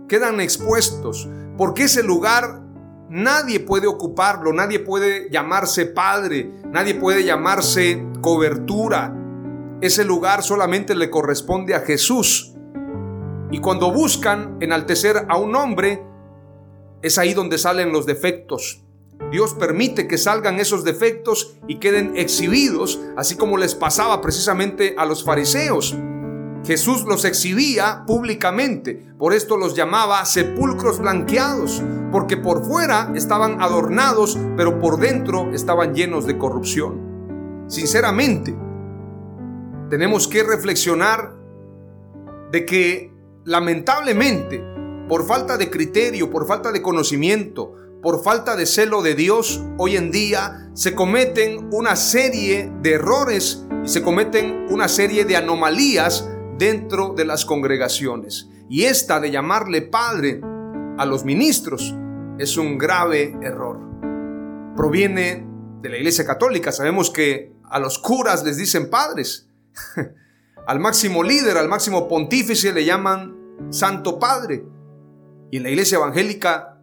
Quedan 0.08 0.40
expuestos 0.42 1.30
porque 1.58 1.84
ese 1.84 2.04
lugar 2.04 2.62
nadie 3.10 3.60
puede 3.60 3.88
ocuparlo, 3.88 4.52
nadie 4.54 4.80
puede 4.80 5.30
llamarse 5.30 5.86
padre, 5.86 6.52
nadie 6.72 6.96
puede 6.96 7.24
llamarse 7.24 8.06
cobertura, 8.22 9.14
ese 9.82 10.04
lugar 10.04 10.42
solamente 10.44 10.96
le 10.96 11.10
corresponde 11.10 11.76
a 11.76 11.82
Jesús. 11.82 12.55
Y 13.52 13.60
cuando 13.60 13.92
buscan 13.92 14.58
enaltecer 14.60 15.26
a 15.30 15.38
un 15.38 15.56
hombre, 15.56 16.04
es 17.02 17.18
ahí 17.18 17.34
donde 17.34 17.58
salen 17.58 17.92
los 17.92 18.06
defectos. 18.06 18.82
Dios 19.32 19.54
permite 19.54 20.08
que 20.08 20.18
salgan 20.18 20.60
esos 20.60 20.84
defectos 20.84 21.56
y 21.68 21.80
queden 21.80 22.18
exhibidos, 22.18 23.00
así 23.16 23.36
como 23.36 23.58
les 23.58 23.76
pasaba 23.76 24.22
precisamente 24.22 24.96
a 24.98 25.06
los 25.06 25.24
fariseos. 25.24 25.96
Jesús 26.66 27.04
los 27.04 27.26
exhibía 27.26 28.04
públicamente, 28.08 29.14
por 29.20 29.34
esto 29.34 29.56
los 29.56 29.76
llamaba 29.76 30.26
sepulcros 30.26 31.00
blanqueados, 31.00 31.84
porque 32.12 32.38
por 32.38 32.66
fuera 32.66 33.12
estaban 33.16 33.62
adornados, 33.62 34.38
pero 34.58 34.80
por 34.80 35.00
dentro 35.00 35.52
estaban 35.54 35.94
llenos 35.94 36.26
de 36.26 36.40
corrupción. 36.40 37.66
Sinceramente, 37.68 38.56
tenemos 39.90 40.28
que 40.28 40.44
reflexionar 40.44 41.36
de 42.52 42.66
que 42.66 43.15
lamentablemente, 43.46 44.64
por 45.08 45.26
falta 45.26 45.58
de 45.58 45.70
criterio, 45.70 46.30
por 46.30 46.48
falta 46.48 46.72
de 46.72 46.82
conocimiento, 46.82 47.76
por 48.02 48.24
falta 48.24 48.56
de 48.56 48.66
celo 48.66 49.02
de 49.02 49.16
Dios, 49.16 49.64
hoy 49.78 49.96
en 49.96 50.12
día 50.12 50.70
se 50.74 50.94
cometen 50.94 51.70
una 51.72 51.96
serie 51.96 52.72
de 52.82 52.94
errores 52.94 53.66
y 53.84 53.88
se 53.88 54.02
cometen 54.02 54.66
una 54.70 54.88
serie 54.88 55.26
de 55.26 55.38
anomalías 55.38 56.28
dentro 56.58 57.14
de 57.16 57.26
las 57.26 57.46
congregaciones. 57.46 58.50
Y 58.70 58.84
esta 58.84 59.20
de 59.20 59.32
llamarle 59.32 59.84
padre 59.84 60.42
a 60.98 61.06
los 61.06 61.24
ministros 61.24 61.96
es 62.40 62.58
un 62.58 62.78
grave 62.78 63.38
error. 63.42 63.80
Proviene 64.76 65.48
de 65.82 65.90
la 65.90 65.98
Iglesia 65.98 66.26
Católica. 66.26 66.72
Sabemos 66.72 67.12
que 67.12 67.54
a 67.64 67.80
los 67.80 68.00
curas 68.00 68.44
les 68.44 68.58
dicen 68.58 68.90
padres. 68.90 69.50
al 70.68 70.80
máximo 70.80 71.24
líder, 71.24 71.58
al 71.58 71.70
máximo 71.70 72.08
pontífice 72.08 72.74
le 72.74 72.86
llaman 72.86 73.36
Santo 73.70 74.20
Padre. 74.20 74.66
Y 75.52 75.58
en 75.58 75.64
la 75.64 75.70
iglesia 75.70 75.98
evangélica 75.98 76.80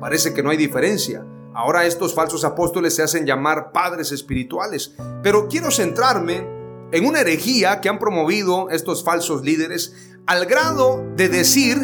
parece 0.00 0.32
que 0.32 0.42
no 0.42 0.50
hay 0.50 0.56
diferencia. 0.56 1.24
Ahora 1.54 1.84
estos 1.84 2.14
falsos 2.14 2.44
apóstoles 2.44 2.94
se 2.94 3.02
hacen 3.02 3.26
llamar 3.26 3.72
padres 3.72 4.10
espirituales. 4.10 4.94
Pero 5.22 5.48
quiero 5.48 5.70
centrarme 5.70 6.48
en 6.92 7.06
una 7.06 7.20
herejía 7.20 7.80
que 7.80 7.88
han 7.88 7.98
promovido 7.98 8.70
estos 8.70 9.04
falsos 9.04 9.42
líderes 9.42 9.94
al 10.26 10.46
grado 10.46 11.04
de 11.16 11.28
decir 11.28 11.76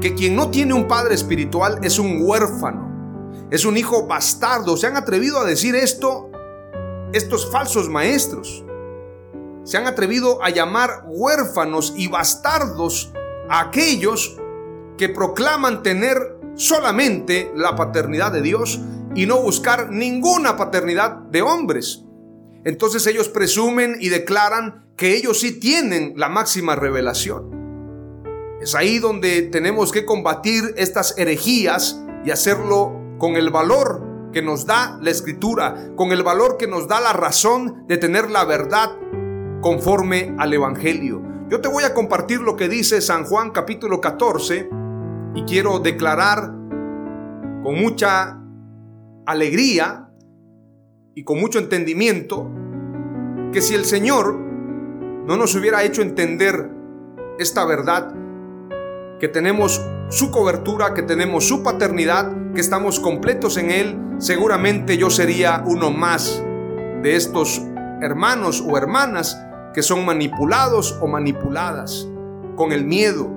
que 0.00 0.14
quien 0.14 0.36
no 0.36 0.50
tiene 0.50 0.74
un 0.74 0.86
padre 0.86 1.14
espiritual 1.14 1.80
es 1.82 1.98
un 1.98 2.18
huérfano, 2.22 3.48
es 3.50 3.64
un 3.64 3.76
hijo 3.76 4.06
bastardo. 4.06 4.76
Se 4.76 4.86
han 4.86 4.96
atrevido 4.96 5.40
a 5.40 5.44
decir 5.44 5.74
esto 5.74 6.30
estos 7.12 7.50
falsos 7.50 7.88
maestros 7.88 8.64
se 9.64 9.76
han 9.76 9.86
atrevido 9.86 10.42
a 10.42 10.50
llamar 10.50 11.04
huérfanos 11.06 11.94
y 11.96 12.08
bastardos 12.08 13.12
a 13.48 13.60
aquellos 13.60 14.36
que 14.96 15.08
proclaman 15.08 15.82
tener 15.82 16.16
solamente 16.54 17.52
la 17.54 17.76
paternidad 17.76 18.32
de 18.32 18.42
Dios 18.42 18.80
y 19.14 19.26
no 19.26 19.40
buscar 19.40 19.90
ninguna 19.90 20.56
paternidad 20.56 21.16
de 21.30 21.42
hombres. 21.42 22.04
Entonces 22.64 23.06
ellos 23.06 23.28
presumen 23.28 23.96
y 24.00 24.08
declaran 24.08 24.86
que 24.96 25.16
ellos 25.16 25.40
sí 25.40 25.58
tienen 25.58 26.14
la 26.16 26.28
máxima 26.28 26.74
revelación. 26.74 27.56
Es 28.60 28.74
ahí 28.74 28.98
donde 28.98 29.42
tenemos 29.42 29.92
que 29.92 30.04
combatir 30.04 30.74
estas 30.76 31.16
herejías 31.16 32.02
y 32.24 32.30
hacerlo 32.30 32.92
con 33.18 33.36
el 33.36 33.50
valor 33.50 34.02
que 34.32 34.42
nos 34.42 34.66
da 34.66 34.98
la 35.00 35.10
escritura, 35.10 35.92
con 35.96 36.12
el 36.12 36.22
valor 36.22 36.56
que 36.56 36.66
nos 36.66 36.88
da 36.88 37.00
la 37.00 37.12
razón 37.12 37.86
de 37.86 37.96
tener 37.96 38.30
la 38.30 38.44
verdad 38.44 38.90
conforme 39.60 40.34
al 40.38 40.52
Evangelio. 40.52 41.22
Yo 41.48 41.60
te 41.60 41.68
voy 41.68 41.84
a 41.84 41.94
compartir 41.94 42.40
lo 42.40 42.56
que 42.56 42.68
dice 42.68 43.00
San 43.00 43.24
Juan 43.24 43.50
capítulo 43.50 44.00
14 44.00 44.68
y 45.34 45.42
quiero 45.44 45.78
declarar 45.78 46.52
con 47.62 47.74
mucha 47.80 48.38
alegría 49.26 50.10
y 51.14 51.24
con 51.24 51.40
mucho 51.40 51.58
entendimiento 51.58 52.50
que 53.52 53.60
si 53.60 53.74
el 53.74 53.84
Señor 53.84 54.34
no 54.34 55.36
nos 55.36 55.54
hubiera 55.54 55.82
hecho 55.82 56.02
entender 56.02 56.70
esta 57.38 57.64
verdad, 57.64 58.14
que 59.18 59.28
tenemos 59.28 59.80
su 60.10 60.30
cobertura, 60.30 60.94
que 60.94 61.02
tenemos 61.02 61.46
su 61.46 61.62
paternidad, 61.62 62.52
que 62.54 62.60
estamos 62.60 63.00
completos 63.00 63.56
en 63.56 63.70
Él, 63.70 63.98
seguramente 64.18 64.96
yo 64.96 65.10
sería 65.10 65.62
uno 65.66 65.90
más 65.90 66.42
de 67.02 67.16
estos 67.16 67.62
hermanos 68.00 68.64
o 68.66 68.76
hermanas 68.76 69.38
que 69.74 69.82
son 69.82 70.04
manipulados 70.04 70.98
o 71.00 71.06
manipuladas 71.06 72.08
con 72.56 72.72
el 72.72 72.84
miedo, 72.84 73.30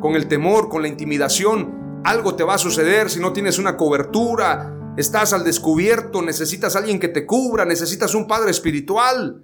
con 0.00 0.14
el 0.14 0.28
temor, 0.28 0.68
con 0.68 0.82
la 0.82 0.88
intimidación. 0.88 2.00
Algo 2.04 2.34
te 2.34 2.44
va 2.44 2.54
a 2.54 2.58
suceder 2.58 3.10
si 3.10 3.20
no 3.20 3.32
tienes 3.32 3.58
una 3.58 3.76
cobertura, 3.76 4.74
estás 4.96 5.32
al 5.32 5.44
descubierto, 5.44 6.22
necesitas 6.22 6.76
a 6.76 6.80
alguien 6.80 6.98
que 6.98 7.08
te 7.08 7.26
cubra, 7.26 7.64
necesitas 7.64 8.14
un 8.14 8.26
padre 8.26 8.50
espiritual. 8.50 9.42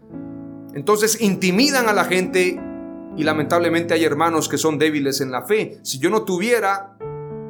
Entonces 0.74 1.20
intimidan 1.20 1.88
a 1.88 1.92
la 1.92 2.04
gente 2.04 2.60
y 3.16 3.24
lamentablemente 3.24 3.94
hay 3.94 4.04
hermanos 4.04 4.48
que 4.48 4.58
son 4.58 4.78
débiles 4.78 5.20
en 5.20 5.30
la 5.30 5.42
fe. 5.42 5.78
Si 5.82 5.98
yo 5.98 6.10
no 6.10 6.24
tuviera 6.24 6.96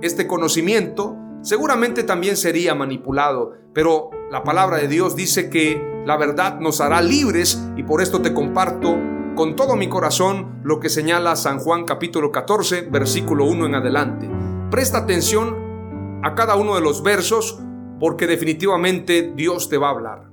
este 0.01 0.27
conocimiento, 0.27 1.17
seguramente 1.43 2.05
también 2.05 2.37
sería 2.37 2.75
manipulado, 2.75 3.55
pero 3.73 4.11
la 4.31 4.43
palabra 4.43 4.79
de 4.79 4.89
Dios 4.89 5.15
dice 5.15 5.51
que 5.51 5.81
la 6.05 6.17
verdad 6.17 6.59
nos 6.59 6.81
hará 6.81 7.01
libres 7.01 7.63
y 7.77 7.85
por 7.85 8.03
esto 8.03 8.23
te 8.23 8.35
comparto 8.35 8.97
con 9.37 9.55
todo 9.55 9.77
mi 9.77 9.89
corazón 9.89 10.61
lo 10.65 10.81
que 10.81 10.89
señala 10.89 11.37
San 11.37 11.61
Juan 11.61 11.85
capítulo 11.85 12.33
14, 12.33 12.83
versículo 12.91 13.45
1 13.45 13.67
en 13.67 13.75
adelante. 13.77 14.29
Presta 14.71 14.99
atención 14.99 16.21
a 16.25 16.35
cada 16.35 16.57
uno 16.57 16.75
de 16.75 16.81
los 16.81 17.03
versos 17.05 17.61
porque 18.01 18.27
definitivamente 18.27 19.33
Dios 19.37 19.69
te 19.69 19.79
va 19.79 19.89
a 19.89 19.93
hablar. 19.93 20.31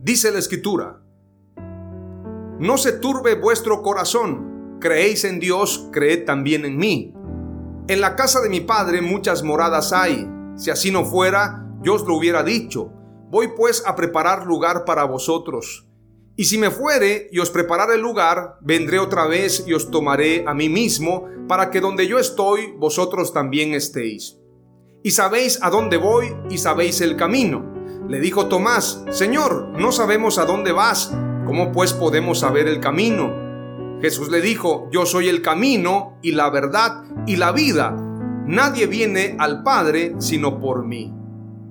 Dice 0.00 0.30
la 0.30 0.38
escritura, 0.38 1.02
no 2.58 2.78
se 2.78 2.92
turbe 2.92 3.34
vuestro 3.34 3.82
corazón, 3.82 4.78
creéis 4.80 5.24
en 5.24 5.40
Dios, 5.40 5.88
creed 5.92 6.24
también 6.24 6.64
en 6.64 6.78
mí. 6.78 7.12
En 7.88 8.00
la 8.00 8.16
casa 8.16 8.40
de 8.40 8.48
mi 8.48 8.60
Padre 8.60 9.02
muchas 9.02 9.42
moradas 9.42 9.92
hay, 9.92 10.26
si 10.56 10.70
así 10.70 10.90
no 10.90 11.04
fuera, 11.04 11.65
yo 11.86 11.94
os 11.94 12.02
lo 12.02 12.16
hubiera 12.16 12.42
dicho 12.42 12.92
Voy 13.28 13.48
pues 13.56 13.82
a 13.84 13.96
preparar 13.96 14.46
lugar 14.46 14.84
para 14.84 15.04
vosotros. 15.04 15.88
Y 16.36 16.44
si 16.44 16.58
me 16.58 16.70
fuere 16.70 17.28
y 17.32 17.40
os 17.40 17.50
preparar 17.50 17.90
el 17.90 18.00
lugar, 18.00 18.56
vendré 18.60 19.00
otra 19.00 19.26
vez 19.26 19.64
y 19.66 19.72
os 19.72 19.90
tomaré 19.90 20.44
a 20.46 20.54
mí 20.54 20.68
mismo, 20.68 21.26
para 21.48 21.70
que 21.70 21.80
donde 21.80 22.06
yo 22.06 22.20
estoy, 22.20 22.72
vosotros 22.78 23.32
también 23.32 23.74
estéis. 23.74 24.38
Y 25.02 25.10
sabéis 25.10 25.58
a 25.60 25.70
dónde 25.70 25.96
voy 25.96 26.36
y 26.48 26.58
sabéis 26.58 27.00
el 27.00 27.16
camino. 27.16 27.64
Le 28.08 28.20
dijo 28.20 28.46
Tomás, 28.46 29.04
Señor, 29.10 29.70
no 29.76 29.90
sabemos 29.90 30.38
a 30.38 30.44
dónde 30.44 30.70
vas, 30.70 31.12
¿cómo 31.46 31.72
pues 31.72 31.92
podemos 31.92 32.38
saber 32.38 32.68
el 32.68 32.78
camino? 32.78 33.98
Jesús 34.00 34.30
le 34.30 34.40
dijo, 34.40 34.88
Yo 34.92 35.04
soy 35.04 35.28
el 35.28 35.42
camino 35.42 36.18
y 36.22 36.32
la 36.32 36.48
verdad 36.48 37.02
y 37.26 37.36
la 37.36 37.50
vida. 37.50 37.96
Nadie 38.46 38.86
viene 38.86 39.36
al 39.40 39.64
Padre 39.64 40.14
sino 40.18 40.60
por 40.60 40.86
mí. 40.86 41.12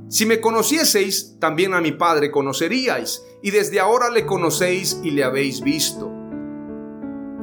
Si 0.08 0.26
me 0.26 0.40
conocieseis, 0.40 1.38
también 1.40 1.74
a 1.74 1.82
mi 1.82 1.92
Padre 1.92 2.32
conoceríais, 2.32 3.24
y 3.42 3.52
desde 3.52 3.80
ahora 3.80 4.10
le 4.10 4.26
conocéis 4.26 5.00
y 5.04 5.12
le 5.12 5.24
habéis 5.24 5.62
visto. 5.62 6.12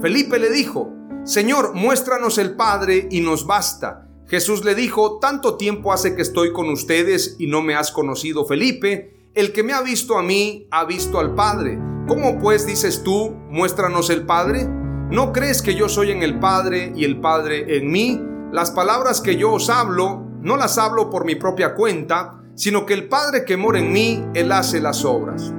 Felipe 0.01 0.39
le 0.39 0.51
dijo, 0.51 0.93
Señor, 1.25 1.75
muéstranos 1.75 2.39
el 2.39 2.57
Padre 2.57 3.09
y 3.11 3.21
nos 3.21 3.47
basta. 3.47 4.09
Jesús 4.27 4.65
le 4.65 4.75
dijo, 4.75 5.19
tanto 5.19 5.57
tiempo 5.57 5.93
hace 5.93 6.15
que 6.15 6.23
estoy 6.23 6.53
con 6.53 6.69
ustedes 6.71 7.37
y 7.39 7.47
no 7.47 7.63
me 7.63 7.75
has 7.75 7.93
conocido, 7.93 8.45
Felipe. 8.45 9.29
El 9.35 9.53
que 9.53 9.63
me 9.63 9.73
ha 9.73 9.83
visto 9.83 10.19
a 10.19 10.23
mí, 10.23 10.67
ha 10.71 10.85
visto 10.85 11.19
al 11.19 11.35
Padre. 11.35 11.79
¿Cómo 12.09 12.39
pues 12.41 12.67
dices 12.67 13.03
tú, 13.03 13.37
muéstranos 13.49 14.11
el 14.11 14.27
Padre? 14.27 14.67
¿No 14.67 15.33
crees 15.33 15.63
que 15.63 15.75
yo 15.75 15.89
soy 15.89 16.11
en 16.11 16.23
el 16.23 16.39
Padre 16.41 16.93
y 16.97 17.05
el 17.05 17.21
Padre 17.21 17.77
en 17.77 17.91
mí? 17.91 18.21
Las 18.51 18.71
palabras 18.71 19.21
que 19.21 19.37
yo 19.37 19.53
os 19.53 19.71
hablo, 19.71 20.27
no 20.41 20.57
las 20.57 20.79
hablo 20.79 21.11
por 21.11 21.25
mi 21.25 21.35
propia 21.37 21.75
cuenta, 21.75 22.42
sino 22.55 22.87
que 22.87 22.95
el 22.95 23.09
Padre 23.09 23.45
que 23.45 23.57
mora 23.57 23.79
en 23.79 23.93
mí, 23.93 24.25
Él 24.35 24.53
hace 24.53 24.81
las 24.81 25.05
obras. 25.05 25.53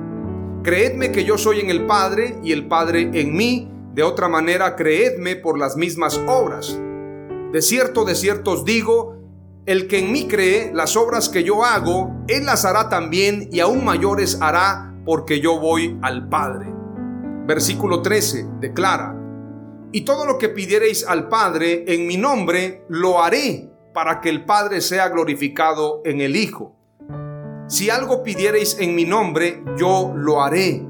Creedme 0.64 1.12
que 1.12 1.26
yo 1.26 1.38
soy 1.38 1.60
en 1.60 1.70
el 1.70 1.86
Padre 1.86 2.38
y 2.44 2.52
el 2.52 2.68
Padre 2.68 3.10
en 3.14 3.36
mí, 3.36 3.70
de 3.94 4.04
otra 4.04 4.28
manera, 4.28 4.76
creedme 4.76 5.36
por 5.36 5.58
las 5.58 5.76
mismas 5.76 6.20
obras. 6.28 6.80
De 7.52 7.62
cierto, 7.62 8.06
de 8.06 8.16
cierto 8.16 8.52
os 8.52 8.66
digo, 8.66 9.18
el 9.66 9.88
que 9.88 10.00
en 10.00 10.12
mí 10.12 10.28
cree, 10.28 10.72
las 10.74 10.98
obras 10.98 11.30
que 11.30 11.44
yo 11.44 11.64
hago, 11.64 12.12
él 12.28 12.46
las 12.46 12.66
hará 12.66 12.90
también 12.90 13.50
y 13.52 13.60
aún 13.60 13.86
mayores 13.86 14.38
hará 14.42 14.94
porque 15.06 15.40
yo 15.40 15.60
voy 15.60 15.98
al 16.02 16.28
Padre. 16.28 16.74
Versículo 17.46 18.02
13 18.02 18.48
declara, 18.60 19.20
y 19.92 20.02
todo 20.02 20.26
lo 20.26 20.38
que 20.38 20.50
pidiereis 20.50 21.06
al 21.08 21.30
Padre 21.30 21.86
en 21.88 22.08
mi 22.08 22.18
nombre, 22.18 22.84
lo 22.90 23.22
haré 23.22 23.70
para 23.94 24.22
que 24.22 24.30
el 24.30 24.44
Padre 24.44 24.82
sea 24.82 25.10
glorificado 25.10 26.02
en 26.04 26.20
el 26.20 26.36
Hijo. 26.36 26.76
Si 27.68 27.90
algo 27.90 28.24
pidiereis 28.24 28.78
en 28.80 28.94
mi 28.94 29.06
nombre, 29.06 29.64
yo 29.78 30.14
lo 30.16 30.44
haré. 30.44 30.86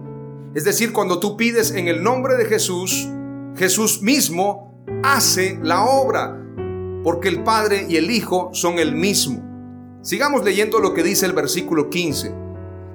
Es 0.55 0.63
decir, 0.63 0.91
cuando 0.91 1.19
tú 1.19 1.37
pides 1.37 1.71
en 1.71 1.87
el 1.87 2.03
nombre 2.03 2.35
de 2.35 2.45
Jesús, 2.45 3.07
Jesús 3.55 4.01
mismo 4.01 4.73
hace 5.03 5.59
la 5.61 5.85
obra, 5.85 6.39
porque 7.03 7.29
el 7.29 7.43
Padre 7.43 7.85
y 7.87 7.97
el 7.97 8.09
Hijo 8.09 8.49
son 8.53 8.79
el 8.79 8.95
mismo. 8.95 9.41
Sigamos 10.01 10.43
leyendo 10.43 10.79
lo 10.79 10.93
que 10.93 11.03
dice 11.03 11.25
el 11.25 11.33
versículo 11.33 11.89
15. 11.89 12.33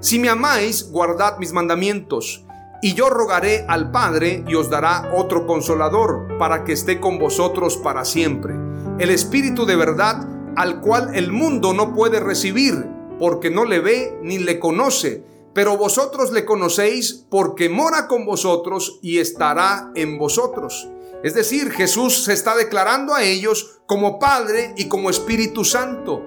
Si 0.00 0.18
me 0.18 0.28
amáis, 0.28 0.90
guardad 0.90 1.38
mis 1.38 1.52
mandamientos, 1.52 2.44
y 2.82 2.94
yo 2.94 3.08
rogaré 3.10 3.64
al 3.68 3.90
Padre 3.90 4.44
y 4.46 4.54
os 4.54 4.70
dará 4.70 5.10
otro 5.14 5.46
consolador, 5.46 6.36
para 6.38 6.64
que 6.64 6.72
esté 6.72 7.00
con 7.00 7.18
vosotros 7.18 7.76
para 7.76 8.04
siempre. 8.04 8.54
El 8.98 9.10
Espíritu 9.10 9.66
de 9.66 9.76
verdad, 9.76 10.26
al 10.56 10.80
cual 10.80 11.14
el 11.14 11.32
mundo 11.32 11.72
no 11.72 11.94
puede 11.94 12.20
recibir, 12.20 12.97
porque 13.18 13.50
no 13.50 13.64
le 13.64 13.80
ve 13.80 14.18
ni 14.22 14.38
le 14.38 14.58
conoce 14.58 15.22
pero 15.58 15.76
vosotros 15.76 16.30
le 16.30 16.44
conocéis 16.44 17.24
porque 17.28 17.68
mora 17.68 18.06
con 18.06 18.24
vosotros 18.24 19.00
y 19.02 19.18
estará 19.18 19.90
en 19.96 20.16
vosotros. 20.16 20.88
Es 21.24 21.34
decir, 21.34 21.72
Jesús 21.72 22.22
se 22.22 22.32
está 22.32 22.54
declarando 22.54 23.12
a 23.12 23.24
ellos 23.24 23.80
como 23.86 24.20
Padre 24.20 24.72
y 24.76 24.86
como 24.86 25.10
Espíritu 25.10 25.64
Santo. 25.64 26.22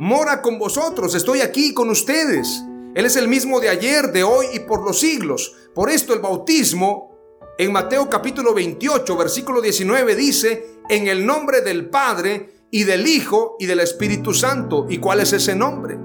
Mora 0.00 0.42
con 0.42 0.58
vosotros, 0.58 1.14
estoy 1.14 1.42
aquí 1.42 1.72
con 1.72 1.90
ustedes. 1.90 2.64
Él 2.96 3.06
es 3.06 3.14
el 3.14 3.28
mismo 3.28 3.60
de 3.60 3.68
ayer, 3.68 4.10
de 4.10 4.24
hoy 4.24 4.46
y 4.52 4.58
por 4.58 4.84
los 4.84 4.98
siglos. 4.98 5.54
Por 5.72 5.88
esto 5.88 6.12
el 6.12 6.18
bautismo 6.18 7.16
en 7.56 7.70
Mateo 7.70 8.10
capítulo 8.10 8.52
28, 8.52 9.16
versículo 9.16 9.60
19 9.60 10.16
dice, 10.16 10.80
en 10.88 11.06
el 11.06 11.24
nombre 11.24 11.60
del 11.60 11.88
Padre 11.88 12.53
y 12.74 12.82
del 12.82 13.06
Hijo 13.06 13.54
y 13.60 13.66
del 13.66 13.78
Espíritu 13.78 14.34
Santo. 14.34 14.86
¿Y 14.90 14.98
cuál 14.98 15.20
es 15.20 15.32
ese 15.32 15.54
nombre? 15.54 15.96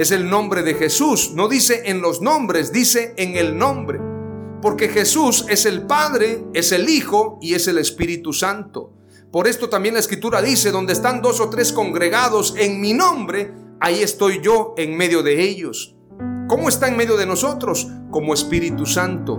es 0.00 0.12
el 0.12 0.30
nombre 0.30 0.62
de 0.62 0.72
Jesús. 0.72 1.32
No 1.34 1.46
dice 1.46 1.82
en 1.84 2.00
los 2.00 2.22
nombres, 2.22 2.72
dice 2.72 3.12
en 3.18 3.36
el 3.36 3.58
nombre. 3.58 4.00
Porque 4.62 4.88
Jesús 4.88 5.44
es 5.50 5.66
el 5.66 5.82
Padre, 5.86 6.42
es 6.54 6.72
el 6.72 6.88
Hijo 6.88 7.38
y 7.42 7.52
es 7.52 7.68
el 7.68 7.76
Espíritu 7.76 8.32
Santo. 8.32 8.94
Por 9.30 9.46
esto 9.46 9.68
también 9.68 9.92
la 9.92 10.00
Escritura 10.00 10.40
dice, 10.40 10.70
donde 10.70 10.94
están 10.94 11.20
dos 11.20 11.38
o 11.38 11.50
tres 11.50 11.70
congregados 11.70 12.54
en 12.56 12.80
mi 12.80 12.94
nombre, 12.94 13.52
ahí 13.78 14.02
estoy 14.02 14.40
yo 14.42 14.72
en 14.78 14.96
medio 14.96 15.22
de 15.22 15.42
ellos. 15.42 15.94
¿Cómo 16.48 16.70
está 16.70 16.88
en 16.88 16.96
medio 16.96 17.18
de 17.18 17.26
nosotros? 17.26 17.88
Como 18.10 18.32
Espíritu 18.32 18.86
Santo. 18.86 19.38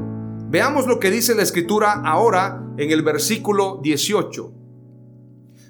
Veamos 0.50 0.86
lo 0.86 1.00
que 1.00 1.10
dice 1.10 1.34
la 1.34 1.42
Escritura 1.42 2.04
ahora 2.06 2.64
en 2.78 2.92
el 2.92 3.02
versículo 3.02 3.80
18. 3.82 4.61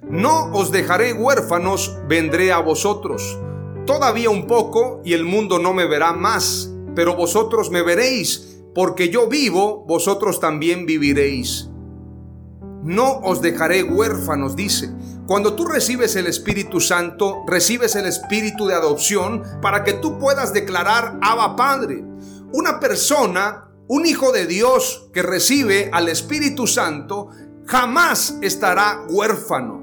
No 0.09 0.51
os 0.53 0.71
dejaré 0.71 1.13
huérfanos, 1.13 1.97
vendré 2.07 2.51
a 2.51 2.59
vosotros. 2.59 3.39
Todavía 3.85 4.29
un 4.29 4.47
poco 4.47 5.01
y 5.05 5.13
el 5.13 5.25
mundo 5.25 5.59
no 5.59 5.73
me 5.73 5.85
verá 5.85 6.13
más, 6.13 6.71
pero 6.95 7.15
vosotros 7.15 7.69
me 7.69 7.83
veréis, 7.83 8.61
porque 8.73 9.09
yo 9.09 9.27
vivo, 9.27 9.85
vosotros 9.87 10.39
también 10.39 10.85
viviréis. 10.85 11.69
No 12.83 13.19
os 13.19 13.41
dejaré 13.41 13.83
huérfanos, 13.83 14.55
dice. 14.55 14.91
Cuando 15.27 15.53
tú 15.53 15.65
recibes 15.65 16.15
el 16.15 16.25
Espíritu 16.25 16.81
Santo, 16.81 17.43
recibes 17.47 17.95
el 17.95 18.07
Espíritu 18.07 18.65
de 18.65 18.73
adopción 18.73 19.43
para 19.61 19.83
que 19.83 19.93
tú 19.93 20.17
puedas 20.17 20.51
declarar 20.51 21.19
Abba 21.21 21.55
Padre. 21.55 22.03
Una 22.51 22.79
persona, 22.79 23.69
un 23.87 24.05
hijo 24.05 24.31
de 24.31 24.47
Dios 24.47 25.09
que 25.13 25.21
recibe 25.21 25.89
al 25.93 26.09
Espíritu 26.09 26.65
Santo, 26.65 27.29
jamás 27.65 28.37
estará 28.41 29.05
huérfano. 29.09 29.80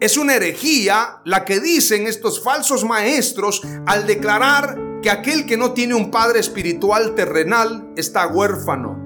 Es 0.00 0.16
una 0.16 0.34
herejía 0.34 1.20
la 1.26 1.44
que 1.44 1.60
dicen 1.60 2.06
estos 2.06 2.42
falsos 2.42 2.84
maestros 2.86 3.60
al 3.84 4.06
declarar 4.06 4.78
que 5.02 5.10
aquel 5.10 5.44
que 5.44 5.58
no 5.58 5.72
tiene 5.72 5.94
un 5.94 6.10
padre 6.10 6.40
espiritual 6.40 7.14
terrenal 7.14 7.92
está 7.96 8.26
huérfano. 8.26 8.98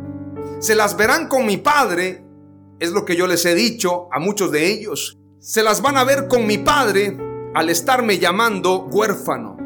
Se 0.60 0.76
las 0.76 0.96
verán 0.96 1.26
con 1.26 1.46
mi 1.46 1.56
padre, 1.56 2.24
es 2.78 2.92
lo 2.92 3.04
que 3.04 3.16
yo 3.16 3.26
les 3.26 3.44
he 3.44 3.56
dicho 3.56 4.08
a 4.12 4.20
muchos 4.20 4.52
de 4.52 4.70
ellos. 4.70 5.18
Se 5.40 5.64
las 5.64 5.82
van 5.82 5.96
a 5.96 6.04
ver 6.04 6.28
con 6.28 6.46
mi 6.46 6.58
padre 6.58 7.18
al 7.54 7.70
estarme 7.70 8.20
llamando 8.20 8.84
huérfano. 8.84 9.56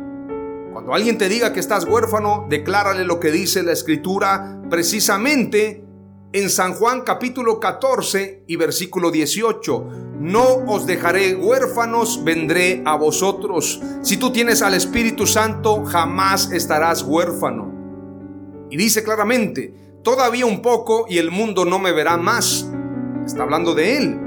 Cuando 0.73 0.95
alguien 0.95 1.19
te 1.19 1.29
diga 1.29 1.53
que 1.53 1.61
estás 1.61 1.85
huérfano, 1.85 2.47
declárale 2.49 3.05
lo 3.05 3.21
que 3.21 3.31
dice 3.31 3.63
la 3.63 3.73
escritura 3.73 4.63
precisamente 4.71 5.85
en 6.33 6.51
San 6.51 6.75
Juan 6.75 7.03
capítulo 7.03 7.59
14 7.59 8.45
y 8.47 8.57
versículo 8.57 9.11
18. 9.11 9.87
No 10.21 10.45
os 10.67 10.87
dejaré 10.87 11.35
huérfanos, 11.35 12.23
vendré 12.23 12.83
a 12.85 12.97
vosotros. 12.97 13.81
Si 14.03 14.19
tú 14.19 14.31
tienes 14.31 14.61
al 14.61 14.75
Espíritu 14.75 15.27
Santo, 15.27 15.85
jamás 15.85 16.53
estarás 16.53 17.03
huérfano. 17.03 17.73
Y 18.71 18.77
dice 18.77 19.03
claramente, 19.03 19.75
todavía 20.03 20.45
un 20.45 20.61
poco 20.61 21.07
y 21.09 21.17
el 21.19 21.31
mundo 21.31 21.65
no 21.65 21.79
me 21.79 21.93
verá 21.93 22.19
más. 22.19 22.71
Está 23.25 23.45
hablando 23.45 23.75
de 23.75 23.97
Él, 23.97 24.21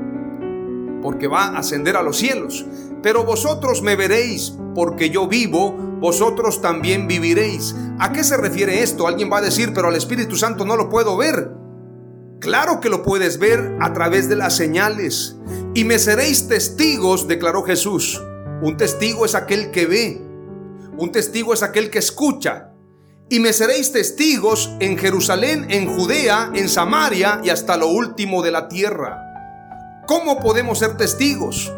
porque 1.03 1.27
va 1.27 1.45
a 1.45 1.59
ascender 1.59 1.97
a 1.97 2.01
los 2.01 2.17
cielos. 2.17 2.65
Pero 3.03 3.25
vosotros 3.25 3.83
me 3.83 3.95
veréis, 3.95 4.55
porque 4.73 5.11
yo 5.11 5.27
vivo, 5.27 5.71
vosotros 5.99 6.61
también 6.61 7.07
viviréis. 7.07 7.75
¿A 7.99 8.11
qué 8.11 8.23
se 8.23 8.37
refiere 8.37 8.81
esto? 8.81 9.07
Alguien 9.07 9.31
va 9.31 9.37
a 9.37 9.41
decir, 9.41 9.71
pero 9.73 9.89
al 9.89 9.95
Espíritu 9.95 10.35
Santo 10.35 10.65
no 10.65 10.75
lo 10.75 10.89
puedo 10.89 11.15
ver. 11.17 11.60
Claro 12.41 12.79
que 12.79 12.89
lo 12.89 13.03
puedes 13.03 13.37
ver 13.37 13.77
a 13.79 13.93
través 13.93 14.27
de 14.27 14.35
las 14.35 14.57
señales. 14.57 15.35
Y 15.75 15.83
me 15.83 15.99
seréis 15.99 16.47
testigos, 16.47 17.27
declaró 17.27 17.61
Jesús. 17.61 18.19
Un 18.63 18.77
testigo 18.77 19.25
es 19.25 19.35
aquel 19.35 19.69
que 19.69 19.85
ve. 19.85 20.21
Un 20.97 21.11
testigo 21.11 21.53
es 21.53 21.61
aquel 21.61 21.91
que 21.91 21.99
escucha. 21.99 22.71
Y 23.29 23.39
me 23.39 23.53
seréis 23.53 23.91
testigos 23.91 24.71
en 24.79 24.97
Jerusalén, 24.97 25.67
en 25.69 25.87
Judea, 25.87 26.51
en 26.55 26.67
Samaria 26.67 27.41
y 27.43 27.51
hasta 27.51 27.77
lo 27.77 27.89
último 27.89 28.41
de 28.41 28.49
la 28.49 28.67
tierra. 28.67 29.19
¿Cómo 30.07 30.39
podemos 30.39 30.79
ser 30.79 30.97
testigos? 30.97 31.71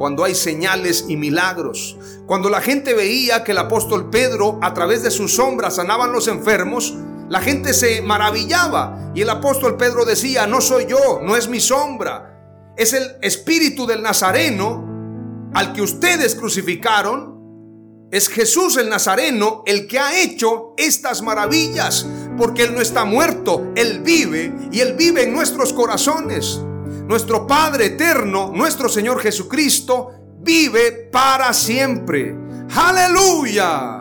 Cuando 0.00 0.24
hay 0.24 0.34
señales 0.34 1.04
y 1.08 1.18
milagros. 1.18 1.98
Cuando 2.24 2.48
la 2.48 2.62
gente 2.62 2.94
veía 2.94 3.44
que 3.44 3.52
el 3.52 3.58
apóstol 3.58 4.08
Pedro 4.08 4.58
a 4.62 4.72
través 4.72 5.02
de 5.02 5.10
sus 5.10 5.34
sombras 5.34 5.74
sanaban 5.74 6.10
los 6.10 6.26
enfermos, 6.26 6.94
la 7.28 7.42
gente 7.42 7.74
se 7.74 8.00
maravillaba 8.00 9.12
y 9.14 9.20
el 9.20 9.28
apóstol 9.28 9.76
Pedro 9.76 10.06
decía, 10.06 10.46
no 10.46 10.62
soy 10.62 10.86
yo, 10.86 11.20
no 11.22 11.36
es 11.36 11.48
mi 11.48 11.60
sombra, 11.60 12.72
es 12.78 12.94
el 12.94 13.16
espíritu 13.20 13.86
del 13.86 14.00
Nazareno 14.00 15.50
al 15.52 15.74
que 15.74 15.82
ustedes 15.82 16.34
crucificaron. 16.34 18.08
Es 18.10 18.30
Jesús 18.30 18.78
el 18.78 18.88
Nazareno 18.88 19.64
el 19.66 19.86
que 19.86 19.98
ha 19.98 20.18
hecho 20.22 20.72
estas 20.78 21.20
maravillas, 21.20 22.06
porque 22.38 22.62
Él 22.62 22.74
no 22.74 22.80
está 22.80 23.04
muerto, 23.04 23.70
Él 23.76 24.00
vive 24.00 24.50
y 24.72 24.80
Él 24.80 24.94
vive 24.94 25.24
en 25.24 25.34
nuestros 25.34 25.74
corazones. 25.74 26.62
Nuestro 27.10 27.44
Padre 27.44 27.86
eterno, 27.86 28.52
nuestro 28.54 28.88
Señor 28.88 29.18
Jesucristo, 29.18 30.12
vive 30.38 31.08
para 31.10 31.52
siempre. 31.52 32.32
Aleluya. 32.72 33.98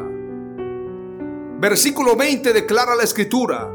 Versículo 1.60 2.16
20 2.16 2.54
declara 2.54 2.94
la 2.94 3.02
escritura. 3.02 3.68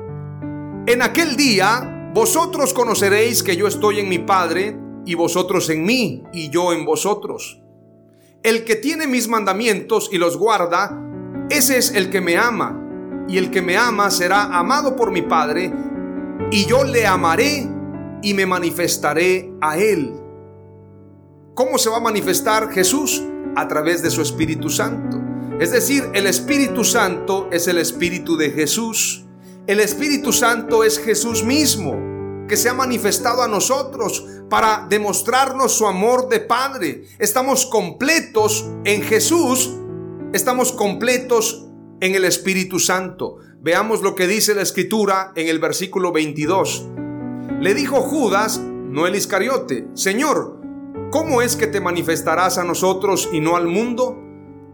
En 0.87 1.03
aquel 1.03 1.35
día 1.35 2.13
vosotros 2.15 2.73
conoceréis 2.73 3.43
que 3.43 3.57
yo 3.57 3.67
estoy 3.67 3.99
en 3.99 4.09
mi 4.09 4.21
Padre 4.21 4.79
y 5.05 5.17
vosotros 5.17 5.69
en 5.69 5.85
mí 5.85 6.23
y 6.33 6.49
yo 6.51 6.73
en 6.73 6.85
vosotros. 6.85 7.61
El 8.45 8.63
que 8.63 8.77
tiene 8.77 9.09
mis 9.09 9.27
mandamientos 9.27 10.11
y 10.13 10.19
los 10.19 10.37
guarda, 10.37 10.97
ese 11.51 11.79
es 11.79 11.93
el 11.93 12.09
que 12.09 12.21
me 12.21 12.37
ama. 12.37 12.81
Y 13.29 13.39
el 13.39 13.51
que 13.51 13.63
me 13.63 13.77
ama 13.77 14.13
será 14.13 14.45
amado 14.57 14.95
por 14.95 15.11
mi 15.11 15.23
Padre 15.23 15.73
y 16.53 16.67
yo 16.67 16.85
le 16.85 17.05
amaré 17.05 17.74
y 18.25 18.33
me 18.33 18.47
manifestaré 18.47 19.53
a 19.61 19.77
él. 19.77 20.15
¿Cómo 21.55 21.77
se 21.77 21.91
va 21.91 21.99
a 21.99 22.01
manifestar 22.01 22.71
Jesús? 22.71 23.23
A 23.55 23.69
través 23.69 24.03
de 24.03 24.11
su 24.11 24.23
Espíritu 24.23 24.71
Santo. 24.71 25.21
Es 25.61 25.71
decir, 25.71 26.09
el 26.15 26.27
Espíritu 26.27 26.85
Santo 26.85 27.49
es 27.53 27.69
el 27.69 27.77
Espíritu 27.77 28.37
de 28.39 28.51
Jesús. 28.51 29.27
El 29.67 29.79
Espíritu 29.79 30.33
Santo 30.33 30.85
es 30.85 30.99
Jesús 30.99 31.45
mismo, 31.45 32.47
que 32.49 32.57
se 32.57 32.71
ha 32.71 32.75
manifestado 32.75 33.43
a 33.43 33.49
nosotros 33.49 34.27
para 34.49 34.87
demostrarnos 34.89 35.73
su 35.73 35.87
amor 35.87 36.31
de 36.31 36.41
Padre. 36.41 37.05
Estamos 37.19 37.67
completos 37.67 38.67
en 38.85 39.03
Jesús, 39.03 39.71
estamos 40.33 40.73
completos 40.73 41.67
en 42.01 42.15
el 42.15 42.25
Espíritu 42.25 42.81
Santo. 42.81 43.37
Veamos 43.61 44.01
lo 44.01 44.15
que 44.15 44.27
dice 44.27 44.55
la 44.55 44.63
Escritura 44.63 45.33
en 45.37 45.49
el 45.49 45.59
versículo 45.59 46.11
22. 46.11 46.89
Le 47.65 47.73
dijo 47.73 48.03
Judas, 48.03 48.61
no 48.61 49.07
el 49.07 49.15
Iscariote, 49.15 49.89
Señor, 49.95 50.61
¿cómo 51.11 51.41
es 51.41 51.57
que 51.57 51.67
te 51.67 51.81
manifestarás 51.81 52.59
a 52.59 52.63
nosotros 52.63 53.31
y 53.33 53.41
no 53.41 53.57
al 53.57 53.69
mundo? 53.69 54.23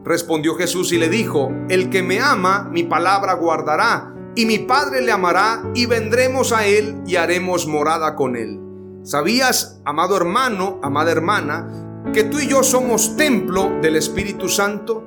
Respondió 0.02 0.56
Jesús 0.56 0.92
y 0.92 0.98
le 0.98 1.08
dijo, 1.08 1.52
el 1.68 1.88
que 1.88 2.02
me 2.02 2.18
ama, 2.18 2.68
mi 2.72 2.82
palabra 2.82 3.34
guardará, 3.34 4.12
y 4.34 4.44
mi 4.44 4.58
Padre 4.58 5.02
le 5.02 5.12
amará, 5.12 5.70
y 5.72 5.86
vendremos 5.86 6.52
a 6.52 6.66
él 6.66 7.00
y 7.06 7.14
haremos 7.14 7.68
morada 7.68 8.16
con 8.16 8.34
él. 8.34 8.58
¿Sabías, 9.04 9.80
amado 9.84 10.16
hermano, 10.16 10.80
amada 10.82 11.12
hermana, 11.12 12.02
que 12.12 12.24
tú 12.24 12.40
y 12.40 12.48
yo 12.48 12.64
somos 12.64 13.16
templo 13.16 13.70
del 13.80 13.94
Espíritu 13.94 14.48
Santo? 14.48 15.04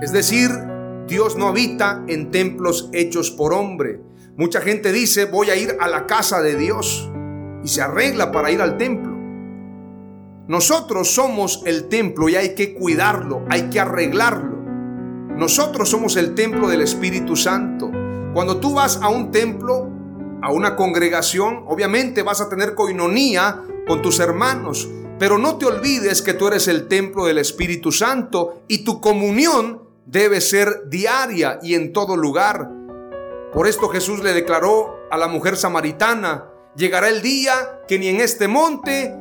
Es 0.00 0.12
decir, 0.12 0.48
Dios 1.08 1.36
no 1.36 1.48
habita 1.48 2.04
en 2.06 2.30
templos 2.30 2.88
hechos 2.92 3.32
por 3.32 3.52
hombre. 3.52 4.11
Mucha 4.36 4.60
gente 4.60 4.92
dice, 4.92 5.26
voy 5.26 5.50
a 5.50 5.56
ir 5.56 5.76
a 5.78 5.88
la 5.88 6.06
casa 6.06 6.40
de 6.40 6.56
Dios, 6.56 7.10
y 7.62 7.68
se 7.68 7.82
arregla 7.82 8.32
para 8.32 8.50
ir 8.50 8.60
al 8.62 8.76
templo. 8.76 9.12
Nosotros 10.48 11.14
somos 11.14 11.62
el 11.66 11.88
templo 11.88 12.28
y 12.28 12.36
hay 12.36 12.54
que 12.54 12.74
cuidarlo, 12.74 13.44
hay 13.48 13.70
que 13.70 13.78
arreglarlo. 13.78 14.56
Nosotros 15.36 15.88
somos 15.88 16.16
el 16.16 16.34
templo 16.34 16.68
del 16.68 16.80
Espíritu 16.80 17.36
Santo. 17.36 17.90
Cuando 18.34 18.58
tú 18.58 18.74
vas 18.74 19.00
a 19.02 19.08
un 19.08 19.30
templo, 19.30 19.88
a 20.42 20.50
una 20.50 20.76
congregación, 20.76 21.64
obviamente 21.66 22.22
vas 22.22 22.40
a 22.40 22.48
tener 22.48 22.74
coinonía 22.74 23.62
con 23.86 24.02
tus 24.02 24.18
hermanos, 24.18 24.88
pero 25.18 25.38
no 25.38 25.56
te 25.58 25.66
olvides 25.66 26.22
que 26.22 26.34
tú 26.34 26.48
eres 26.48 26.68
el 26.68 26.88
templo 26.88 27.26
del 27.26 27.38
Espíritu 27.38 27.92
Santo 27.92 28.62
y 28.66 28.84
tu 28.84 29.00
comunión 29.00 29.82
debe 30.06 30.40
ser 30.40 30.88
diaria 30.88 31.60
y 31.62 31.74
en 31.74 31.92
todo 31.92 32.16
lugar. 32.16 32.81
Por 33.52 33.66
esto 33.66 33.88
Jesús 33.88 34.22
le 34.22 34.32
declaró 34.32 35.06
a 35.10 35.18
la 35.18 35.28
mujer 35.28 35.56
samaritana, 35.56 36.48
llegará 36.74 37.10
el 37.10 37.20
día 37.20 37.82
que 37.86 37.98
ni 37.98 38.08
en 38.08 38.20
este 38.20 38.48
monte 38.48 39.14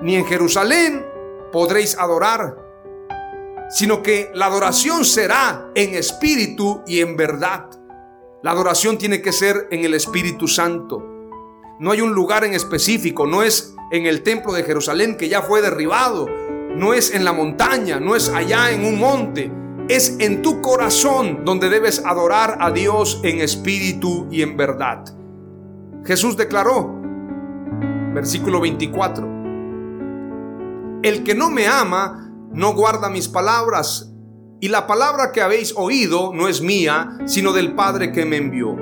ni 0.00 0.16
en 0.16 0.24
Jerusalén 0.24 1.04
podréis 1.52 1.98
adorar, 1.98 2.56
sino 3.68 4.02
que 4.02 4.30
la 4.34 4.46
adoración 4.46 5.04
será 5.04 5.70
en 5.74 5.94
espíritu 5.94 6.82
y 6.86 7.00
en 7.00 7.14
verdad. 7.14 7.66
La 8.42 8.52
adoración 8.52 8.96
tiene 8.96 9.20
que 9.20 9.32
ser 9.32 9.68
en 9.70 9.84
el 9.84 9.94
Espíritu 9.94 10.48
Santo. 10.48 11.00
No 11.78 11.92
hay 11.92 12.00
un 12.00 12.12
lugar 12.12 12.44
en 12.44 12.54
específico, 12.54 13.26
no 13.26 13.42
es 13.42 13.74
en 13.92 14.06
el 14.06 14.22
templo 14.22 14.52
de 14.52 14.64
Jerusalén 14.64 15.16
que 15.16 15.28
ya 15.28 15.42
fue 15.42 15.62
derribado, 15.62 16.26
no 16.74 16.94
es 16.94 17.14
en 17.14 17.24
la 17.24 17.32
montaña, 17.32 18.00
no 18.00 18.16
es 18.16 18.30
allá 18.30 18.72
en 18.72 18.84
un 18.84 18.98
monte, 18.98 19.52
es 19.88 20.16
en 20.20 20.42
tu 20.42 20.60
corazón 20.60 21.44
donde 21.44 21.68
debes 21.68 22.04
adorar 22.04 22.58
a 22.60 22.70
Dios 22.70 23.20
en 23.24 23.40
espíritu 23.40 24.26
y 24.30 24.42
en 24.42 24.56
verdad. 24.56 25.04
Jesús 26.04 26.36
declaró, 26.36 27.00
versículo 28.14 28.60
24, 28.60 29.26
el 31.02 31.24
que 31.24 31.34
no 31.34 31.50
me 31.50 31.66
ama 31.66 32.30
no 32.52 32.74
guarda 32.74 33.08
mis 33.10 33.28
palabras, 33.28 34.12
y 34.60 34.68
la 34.68 34.86
palabra 34.86 35.32
que 35.32 35.42
habéis 35.42 35.74
oído 35.76 36.32
no 36.32 36.46
es 36.46 36.60
mía, 36.60 37.18
sino 37.24 37.52
del 37.52 37.74
Padre 37.74 38.12
que 38.12 38.24
me 38.24 38.36
envió. 38.36 38.76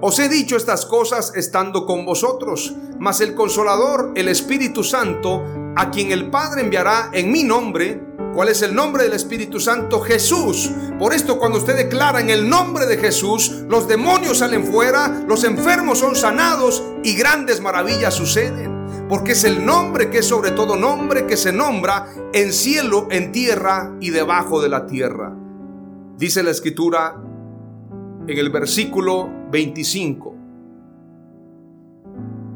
Os 0.00 0.18
he 0.20 0.28
dicho 0.28 0.56
estas 0.56 0.86
cosas 0.86 1.32
estando 1.36 1.84
con 1.84 2.06
vosotros, 2.06 2.74
mas 2.98 3.20
el 3.20 3.34
consolador, 3.34 4.12
el 4.14 4.28
Espíritu 4.28 4.82
Santo, 4.82 5.44
a 5.76 5.90
quien 5.90 6.12
el 6.12 6.30
Padre 6.30 6.62
enviará 6.62 7.10
en 7.12 7.30
mi 7.30 7.44
nombre, 7.44 8.07
¿Cuál 8.34 8.48
es 8.48 8.62
el 8.62 8.74
nombre 8.74 9.02
del 9.02 9.14
Espíritu 9.14 9.58
Santo? 9.60 10.00
Jesús. 10.00 10.70
Por 10.98 11.12
esto 11.12 11.38
cuando 11.38 11.58
usted 11.58 11.76
declara 11.76 12.20
en 12.20 12.30
el 12.30 12.48
nombre 12.48 12.86
de 12.86 12.96
Jesús, 12.96 13.64
los 13.68 13.88
demonios 13.88 14.38
salen 14.38 14.64
fuera, 14.64 15.24
los 15.26 15.44
enfermos 15.44 15.98
son 15.98 16.14
sanados 16.14 16.82
y 17.02 17.14
grandes 17.14 17.60
maravillas 17.60 18.14
suceden 18.14 18.78
porque 19.08 19.32
es 19.32 19.44
el 19.44 19.64
nombre 19.64 20.10
que 20.10 20.18
es 20.18 20.26
sobre 20.26 20.50
todo 20.50 20.76
nombre 20.76 21.26
que 21.26 21.36
se 21.36 21.52
nombra 21.52 22.08
en 22.32 22.52
cielo, 22.52 23.08
en 23.10 23.32
tierra 23.32 23.96
y 24.00 24.10
debajo 24.10 24.60
de 24.60 24.68
la 24.68 24.86
tierra. 24.86 25.34
Dice 26.16 26.42
la 26.42 26.50
escritura 26.50 27.16
en 28.26 28.38
el 28.38 28.50
versículo 28.50 29.30
25. 29.50 30.34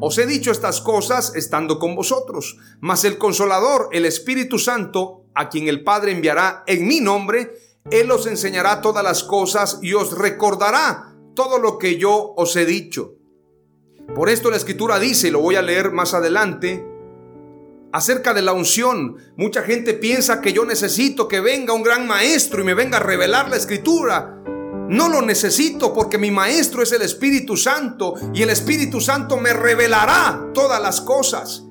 Os 0.00 0.18
he 0.18 0.26
dicho 0.26 0.50
estas 0.50 0.80
cosas 0.80 1.34
estando 1.36 1.78
con 1.78 1.94
vosotros, 1.94 2.58
mas 2.80 3.04
el 3.04 3.18
consolador, 3.18 3.88
el 3.92 4.04
Espíritu 4.04 4.58
Santo, 4.58 5.21
a 5.34 5.48
quien 5.48 5.68
el 5.68 5.82
Padre 5.82 6.12
enviará 6.12 6.64
en 6.66 6.86
mi 6.86 7.00
nombre, 7.00 7.52
Él 7.90 8.10
os 8.10 8.26
enseñará 8.26 8.80
todas 8.80 9.02
las 9.02 9.24
cosas 9.24 9.78
y 9.82 9.94
os 9.94 10.16
recordará 10.16 11.14
todo 11.34 11.58
lo 11.58 11.78
que 11.78 11.98
yo 11.98 12.34
os 12.36 12.56
he 12.56 12.66
dicho. 12.66 13.14
Por 14.14 14.28
esto 14.28 14.50
la 14.50 14.56
escritura 14.56 14.98
dice, 14.98 15.30
lo 15.30 15.40
voy 15.40 15.56
a 15.56 15.62
leer 15.62 15.92
más 15.92 16.12
adelante, 16.14 16.84
acerca 17.92 18.34
de 18.34 18.42
la 18.42 18.52
unción. 18.52 19.16
Mucha 19.36 19.62
gente 19.62 19.94
piensa 19.94 20.40
que 20.40 20.52
yo 20.52 20.64
necesito 20.64 21.28
que 21.28 21.40
venga 21.40 21.74
un 21.74 21.82
gran 21.82 22.06
maestro 22.06 22.62
y 22.62 22.64
me 22.64 22.74
venga 22.74 22.98
a 22.98 23.02
revelar 23.02 23.48
la 23.48 23.56
escritura. 23.56 24.38
No 24.88 25.08
lo 25.08 25.22
necesito 25.22 25.94
porque 25.94 26.18
mi 26.18 26.30
maestro 26.30 26.82
es 26.82 26.92
el 26.92 27.02
Espíritu 27.02 27.56
Santo 27.56 28.14
y 28.34 28.42
el 28.42 28.50
Espíritu 28.50 29.00
Santo 29.00 29.36
me 29.36 29.52
revelará 29.52 30.50
todas 30.52 30.82
las 30.82 31.00
cosas. 31.00 31.64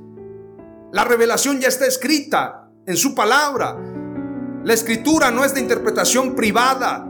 La 0.92 1.04
revelación 1.04 1.60
ya 1.60 1.68
está 1.68 1.86
escrita 1.86 2.61
en 2.86 2.98
su 2.98 3.16
palabra. 3.16 3.78
La 4.64 4.74
escritura 4.74 5.32
no 5.32 5.44
es 5.44 5.54
de 5.54 5.62
interpretación 5.62 6.36
privada. 6.36 7.06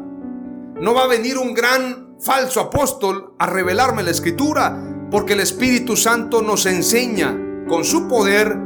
No 0.79 0.93
va 0.93 1.03
a 1.03 1.07
venir 1.07 1.37
un 1.37 1.53
gran 1.53 2.15
falso 2.19 2.59
apóstol 2.61 3.33
a 3.39 3.47
revelarme 3.47 4.03
la 4.03 4.11
escritura 4.11 4.81
porque 5.09 5.33
el 5.33 5.41
Espíritu 5.41 5.97
Santo 5.97 6.41
nos 6.41 6.65
enseña 6.65 7.37
con 7.67 7.83
su 7.83 8.07
poder, 8.07 8.57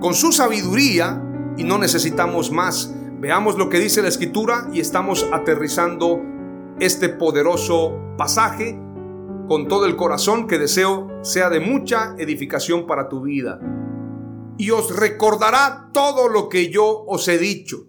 con 0.00 0.14
su 0.14 0.32
sabiduría, 0.32 1.22
y 1.56 1.64
no 1.64 1.78
necesitamos 1.78 2.50
más. 2.50 2.92
Veamos 3.18 3.56
lo 3.56 3.68
que 3.68 3.78
dice 3.78 4.02
la 4.02 4.08
Escritura 4.08 4.68
y 4.72 4.80
estamos 4.80 5.26
aterrizando 5.32 6.22
este 6.80 7.08
poderoso 7.08 7.98
pasaje 8.18 8.78
con 9.48 9.68
todo 9.68 9.86
el 9.86 9.96
corazón 9.96 10.46
que 10.46 10.58
deseo 10.58 11.08
sea 11.22 11.48
de 11.48 11.60
mucha 11.60 12.14
edificación 12.18 12.86
para 12.86 13.08
tu 13.08 13.22
vida. 13.22 13.58
Y 14.58 14.70
os 14.70 14.94
recordará 14.94 15.90
todo 15.92 16.28
lo 16.28 16.48
que 16.48 16.70
yo 16.70 17.04
os 17.06 17.28
he 17.28 17.38
dicho. 17.38 17.86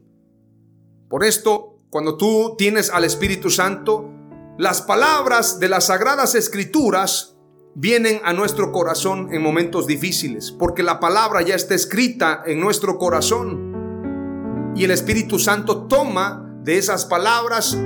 Por 1.10 1.24
esto, 1.24 1.80
cuando 1.90 2.18
tú 2.18 2.56
tienes 2.58 2.90
al 2.90 3.06
Espíritu 3.06 3.50
Santo, 3.50 4.10
las 4.58 4.82
palabras 4.82 5.60
de 5.60 5.70
las 5.70 5.86
sagradas 5.86 6.36
escrituras 6.36 7.38
vienen 7.76 8.20
a 8.24 8.34
nuestro 8.34 8.72
corazón 8.72 9.30
en 9.32 9.42
momentos 9.42 9.86
difíciles, 9.86 10.52
porque 10.52 10.82
la 10.82 11.00
palabra 11.00 11.44
ya 11.44 11.54
está 11.54 11.76
escrita 11.76 12.42
en 12.46 12.60
nuestro 12.60 12.98
corazón. 12.98 14.74
Y 14.76 14.84
el 14.84 14.92
Espíritu 14.92 15.38
Santo 15.38 15.86
toma 15.86 16.60
de 16.64 16.78
esas 16.78 17.06
palabras 17.06 17.78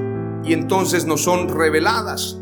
y 0.44 0.54
entonces 0.54 1.06
nos 1.06 1.24
son 1.24 1.50
reveladas. 1.50 2.40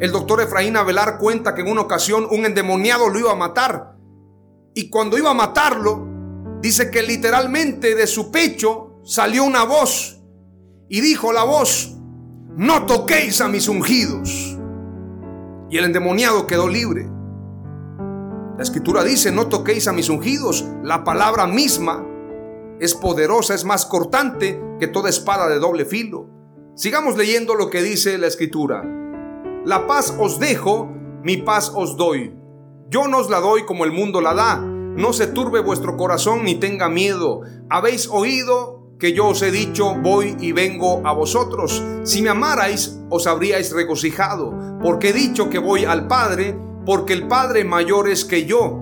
El 0.00 0.12
doctor 0.12 0.40
Efraín 0.40 0.76
Avelar 0.76 1.18
cuenta 1.18 1.54
que 1.54 1.62
en 1.62 1.68
una 1.68 1.80
ocasión 1.80 2.26
un 2.30 2.46
endemoniado 2.46 3.08
lo 3.08 3.18
iba 3.18 3.32
a 3.32 3.36
matar. 3.36 3.97
Y 4.74 4.90
cuando 4.90 5.18
iba 5.18 5.30
a 5.30 5.34
matarlo, 5.34 6.06
dice 6.60 6.90
que 6.90 7.02
literalmente 7.02 7.94
de 7.94 8.06
su 8.06 8.30
pecho 8.30 9.00
salió 9.04 9.44
una 9.44 9.64
voz. 9.64 10.20
Y 10.88 11.00
dijo 11.00 11.32
la 11.32 11.44
voz, 11.44 11.96
no 12.56 12.86
toquéis 12.86 13.40
a 13.40 13.48
mis 13.48 13.68
ungidos 13.68 14.58
y 15.70 15.78
el 15.78 15.84
endemoniado 15.84 16.46
quedó 16.46 16.68
libre. 16.68 17.08
La 18.56 18.62
escritura 18.62 19.04
dice, 19.04 19.30
no 19.30 19.48
toquéis 19.48 19.86
a 19.86 19.92
mis 19.92 20.08
ungidos. 20.08 20.66
La 20.82 21.04
palabra 21.04 21.46
misma 21.46 22.04
es 22.80 22.94
poderosa, 22.94 23.54
es 23.54 23.64
más 23.64 23.86
cortante 23.86 24.60
que 24.80 24.88
toda 24.88 25.10
espada 25.10 25.48
de 25.48 25.58
doble 25.58 25.84
filo. 25.84 26.28
Sigamos 26.74 27.16
leyendo 27.16 27.54
lo 27.54 27.70
que 27.70 27.82
dice 27.82 28.18
la 28.18 28.26
escritura. 28.26 28.82
La 29.64 29.86
paz 29.86 30.14
os 30.18 30.38
dejo, 30.38 30.90
mi 31.22 31.36
paz 31.36 31.72
os 31.74 31.96
doy. 31.96 32.34
Yo 32.90 33.06
no 33.06 33.18
os 33.18 33.28
la 33.28 33.40
doy 33.40 33.66
como 33.66 33.84
el 33.84 33.92
mundo 33.92 34.22
la 34.22 34.32
da. 34.32 34.56
No 34.56 35.12
se 35.12 35.26
turbe 35.26 35.60
vuestro 35.60 35.98
corazón 35.98 36.44
ni 36.44 36.54
tenga 36.54 36.88
miedo. 36.88 37.42
Habéis 37.68 38.08
oído 38.08 38.94
que 38.98 39.12
yo 39.12 39.26
os 39.26 39.42
he 39.42 39.50
dicho, 39.50 39.94
voy 39.94 40.36
y 40.40 40.52
vengo 40.52 41.06
a 41.06 41.12
vosotros. 41.12 41.84
Si 42.04 42.22
me 42.22 42.30
amarais, 42.30 42.98
os 43.10 43.26
habríais 43.26 43.72
regocijado, 43.72 44.54
porque 44.82 45.10
he 45.10 45.12
dicho 45.12 45.50
que 45.50 45.58
voy 45.58 45.84
al 45.84 46.06
Padre, 46.06 46.58
porque 46.86 47.12
el 47.12 47.28
Padre 47.28 47.62
mayor 47.62 48.08
es 48.08 48.24
que 48.24 48.46
yo. 48.46 48.80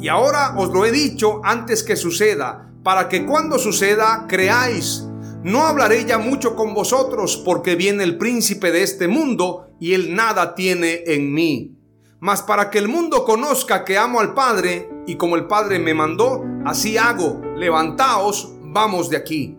Y 0.00 0.06
ahora 0.06 0.54
os 0.56 0.68
lo 0.70 0.86
he 0.86 0.92
dicho 0.92 1.40
antes 1.42 1.82
que 1.82 1.96
suceda, 1.96 2.72
para 2.84 3.08
que 3.08 3.26
cuando 3.26 3.58
suceda 3.58 4.26
creáis. 4.28 5.08
No 5.42 5.62
hablaré 5.62 6.04
ya 6.04 6.18
mucho 6.18 6.54
con 6.54 6.72
vosotros, 6.72 7.36
porque 7.44 7.74
viene 7.74 8.04
el 8.04 8.16
príncipe 8.16 8.70
de 8.70 8.84
este 8.84 9.08
mundo, 9.08 9.66
y 9.80 9.94
él 9.94 10.14
nada 10.14 10.54
tiene 10.54 11.02
en 11.06 11.34
mí. 11.34 11.79
Mas 12.20 12.42
para 12.42 12.68
que 12.68 12.78
el 12.78 12.86
mundo 12.86 13.24
conozca 13.24 13.82
que 13.82 13.96
amo 13.96 14.20
al 14.20 14.34
Padre, 14.34 14.90
y 15.06 15.16
como 15.16 15.36
el 15.36 15.46
Padre 15.46 15.78
me 15.78 15.94
mandó, 15.94 16.44
así 16.66 16.98
hago. 16.98 17.40
Levantaos, 17.56 18.52
vamos 18.62 19.08
de 19.08 19.16
aquí. 19.16 19.58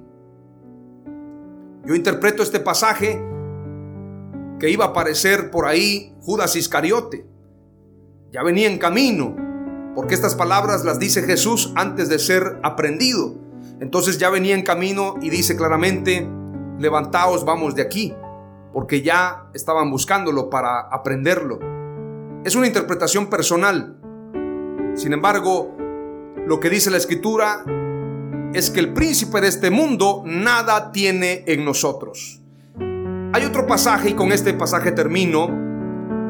Yo 1.84 1.96
interpreto 1.96 2.44
este 2.44 2.60
pasaje 2.60 3.20
que 4.60 4.70
iba 4.70 4.86
a 4.86 4.90
aparecer 4.90 5.50
por 5.50 5.66
ahí 5.66 6.16
Judas 6.22 6.56
Iscariote. 6.56 7.26
Ya 8.32 8.44
venía 8.44 8.70
en 8.70 8.78
camino, 8.78 9.36
porque 9.96 10.14
estas 10.14 10.36
palabras 10.36 10.86
las 10.86 11.00
dice 11.00 11.24
Jesús 11.24 11.74
antes 11.76 12.10
de 12.10 12.20
ser 12.20 12.60
aprendido. 12.62 13.34
Entonces 13.80 14.20
ya 14.20 14.30
venía 14.30 14.54
en 14.54 14.62
camino 14.62 15.16
y 15.20 15.32
dice 15.32 15.58
claramente, 15.58 16.30
levantaos, 16.78 17.44
vamos 17.44 17.74
de 17.74 17.82
aquí, 17.82 18.14
porque 18.72 19.02
ya 19.02 19.50
estaban 19.56 19.90
buscándolo 19.90 20.52
para 20.52 20.82
aprenderlo. 20.82 21.71
Es 22.44 22.56
una 22.56 22.66
interpretación 22.66 23.30
personal. 23.30 23.98
Sin 24.96 25.14
embargo, 25.14 25.78
lo 26.48 26.60
que 26.60 26.72
dice 26.72 26.90
la 26.90 26.98
escritura 26.98 27.64
es 28.54 28.72
que 28.72 28.80
el 28.80 28.94
príncipe 28.94 29.42
de 29.42 29.48
este 29.48 29.70
mundo 29.70 30.24
nada 30.26 30.92
tiene 30.92 31.44
en 31.46 31.64
nosotros. 31.64 32.42
Hay 33.34 33.46
otro 33.46 33.68
pasaje 33.68 34.10
y 34.10 34.14
con 34.14 34.32
este 34.32 34.56
pasaje 34.56 34.92
termino. 34.92 35.48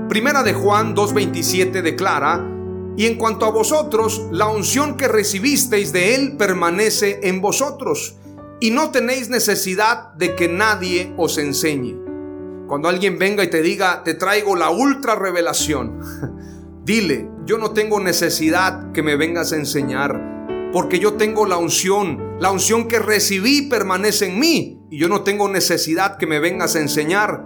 Primera 0.10 0.44
de 0.44 0.54
Juan 0.54 0.94
2.27 0.94 1.82
declara, 1.82 2.46
y 2.98 3.06
en 3.06 3.16
cuanto 3.16 3.46
a 3.46 3.52
vosotros, 3.52 4.28
la 4.32 4.48
unción 4.48 4.98
que 4.98 5.08
recibisteis 5.08 5.94
de 5.94 6.16
Él 6.16 6.36
permanece 6.36 7.22
en 7.24 7.40
vosotros, 7.40 8.18
y 8.60 8.72
no 8.72 8.92
tenéis 8.92 9.30
necesidad 9.30 10.14
de 10.16 10.36
que 10.36 10.50
nadie 10.50 11.14
os 11.16 11.38
enseñe. 11.38 12.11
Cuando 12.72 12.88
alguien 12.88 13.20
venga 13.20 13.44
y 13.44 13.50
te 13.50 13.62
diga, 13.62 14.02
te 14.02 14.14
traigo 14.14 14.56
la 14.56 14.70
ultra 14.70 15.16
revelación, 15.16 16.00
dile, 16.86 17.30
yo 17.44 17.58
no 17.58 17.72
tengo 17.72 18.00
necesidad 18.00 18.94
que 18.94 19.04
me 19.04 19.18
vengas 19.18 19.52
a 19.52 19.58
enseñar, 19.58 20.70
porque 20.72 20.98
yo 20.98 21.16
tengo 21.16 21.46
la 21.46 21.58
unción, 21.58 22.38
la 22.40 22.50
unción 22.50 22.88
que 22.88 23.00
recibí 23.00 23.64
permanece 23.64 24.28
en 24.28 24.40
mí, 24.40 24.80
y 24.90 24.98
yo 24.98 25.10
no 25.10 25.24
tengo 25.24 25.50
necesidad 25.50 26.16
que 26.16 26.28
me 26.28 26.40
vengas 26.40 26.78
a 26.78 26.80
enseñar, 26.80 27.46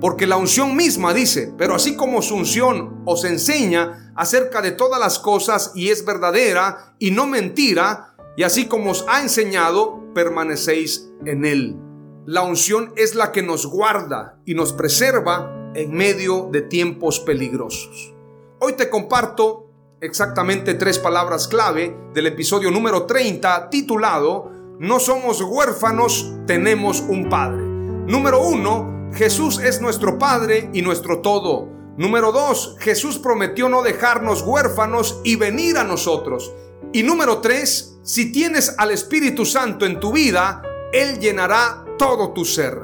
porque 0.00 0.28
la 0.28 0.36
unción 0.36 0.76
misma 0.76 1.12
dice, 1.12 1.52
pero 1.58 1.74
así 1.74 1.96
como 1.96 2.22
su 2.22 2.36
unción 2.36 3.02
os 3.04 3.24
enseña 3.24 4.12
acerca 4.14 4.62
de 4.62 4.70
todas 4.70 5.00
las 5.00 5.18
cosas 5.18 5.72
y 5.74 5.88
es 5.88 6.04
verdadera 6.04 6.94
y 7.00 7.10
no 7.10 7.26
mentira, 7.26 8.14
y 8.36 8.44
así 8.44 8.66
como 8.66 8.92
os 8.92 9.04
ha 9.08 9.20
enseñado, 9.20 10.14
permanecéis 10.14 11.10
en 11.26 11.44
él. 11.44 11.91
La 12.24 12.42
unción 12.42 12.92
es 12.94 13.16
la 13.16 13.32
que 13.32 13.42
nos 13.42 13.66
guarda 13.66 14.38
y 14.46 14.54
nos 14.54 14.72
preserva 14.72 15.72
en 15.74 15.92
medio 15.92 16.48
de 16.52 16.62
tiempos 16.62 17.18
peligrosos. 17.18 18.14
Hoy 18.60 18.74
te 18.74 18.88
comparto 18.88 19.72
exactamente 20.00 20.74
tres 20.74 21.00
palabras 21.00 21.48
clave 21.48 21.96
del 22.14 22.28
episodio 22.28 22.70
número 22.70 23.06
30 23.06 23.68
titulado 23.70 24.52
No 24.78 25.00
somos 25.00 25.42
huérfanos, 25.42 26.32
tenemos 26.46 27.00
un 27.00 27.28
Padre. 27.28 27.64
Número 27.64 28.40
uno, 28.40 29.10
Jesús 29.12 29.58
es 29.58 29.80
nuestro 29.80 30.16
Padre 30.16 30.70
y 30.72 30.82
nuestro 30.82 31.22
todo. 31.22 31.70
Número 31.96 32.30
dos, 32.30 32.76
Jesús 32.78 33.18
prometió 33.18 33.68
no 33.68 33.82
dejarnos 33.82 34.42
huérfanos 34.42 35.20
y 35.24 35.34
venir 35.34 35.76
a 35.76 35.82
nosotros. 35.82 36.52
Y 36.92 37.02
número 37.02 37.40
tres, 37.40 37.98
si 38.04 38.30
tienes 38.30 38.76
al 38.78 38.92
Espíritu 38.92 39.44
Santo 39.44 39.86
en 39.86 39.98
tu 39.98 40.12
vida, 40.12 40.62
Él 40.92 41.18
llenará 41.18 41.82
todo 42.02 42.32
tu 42.32 42.44
ser. 42.44 42.76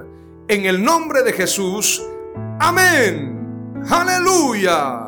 En 0.46 0.64
el 0.64 0.80
nombre 0.80 1.24
de 1.24 1.32
Jesús, 1.32 2.00
amén. 2.60 3.82
Aleluya. 3.90 5.07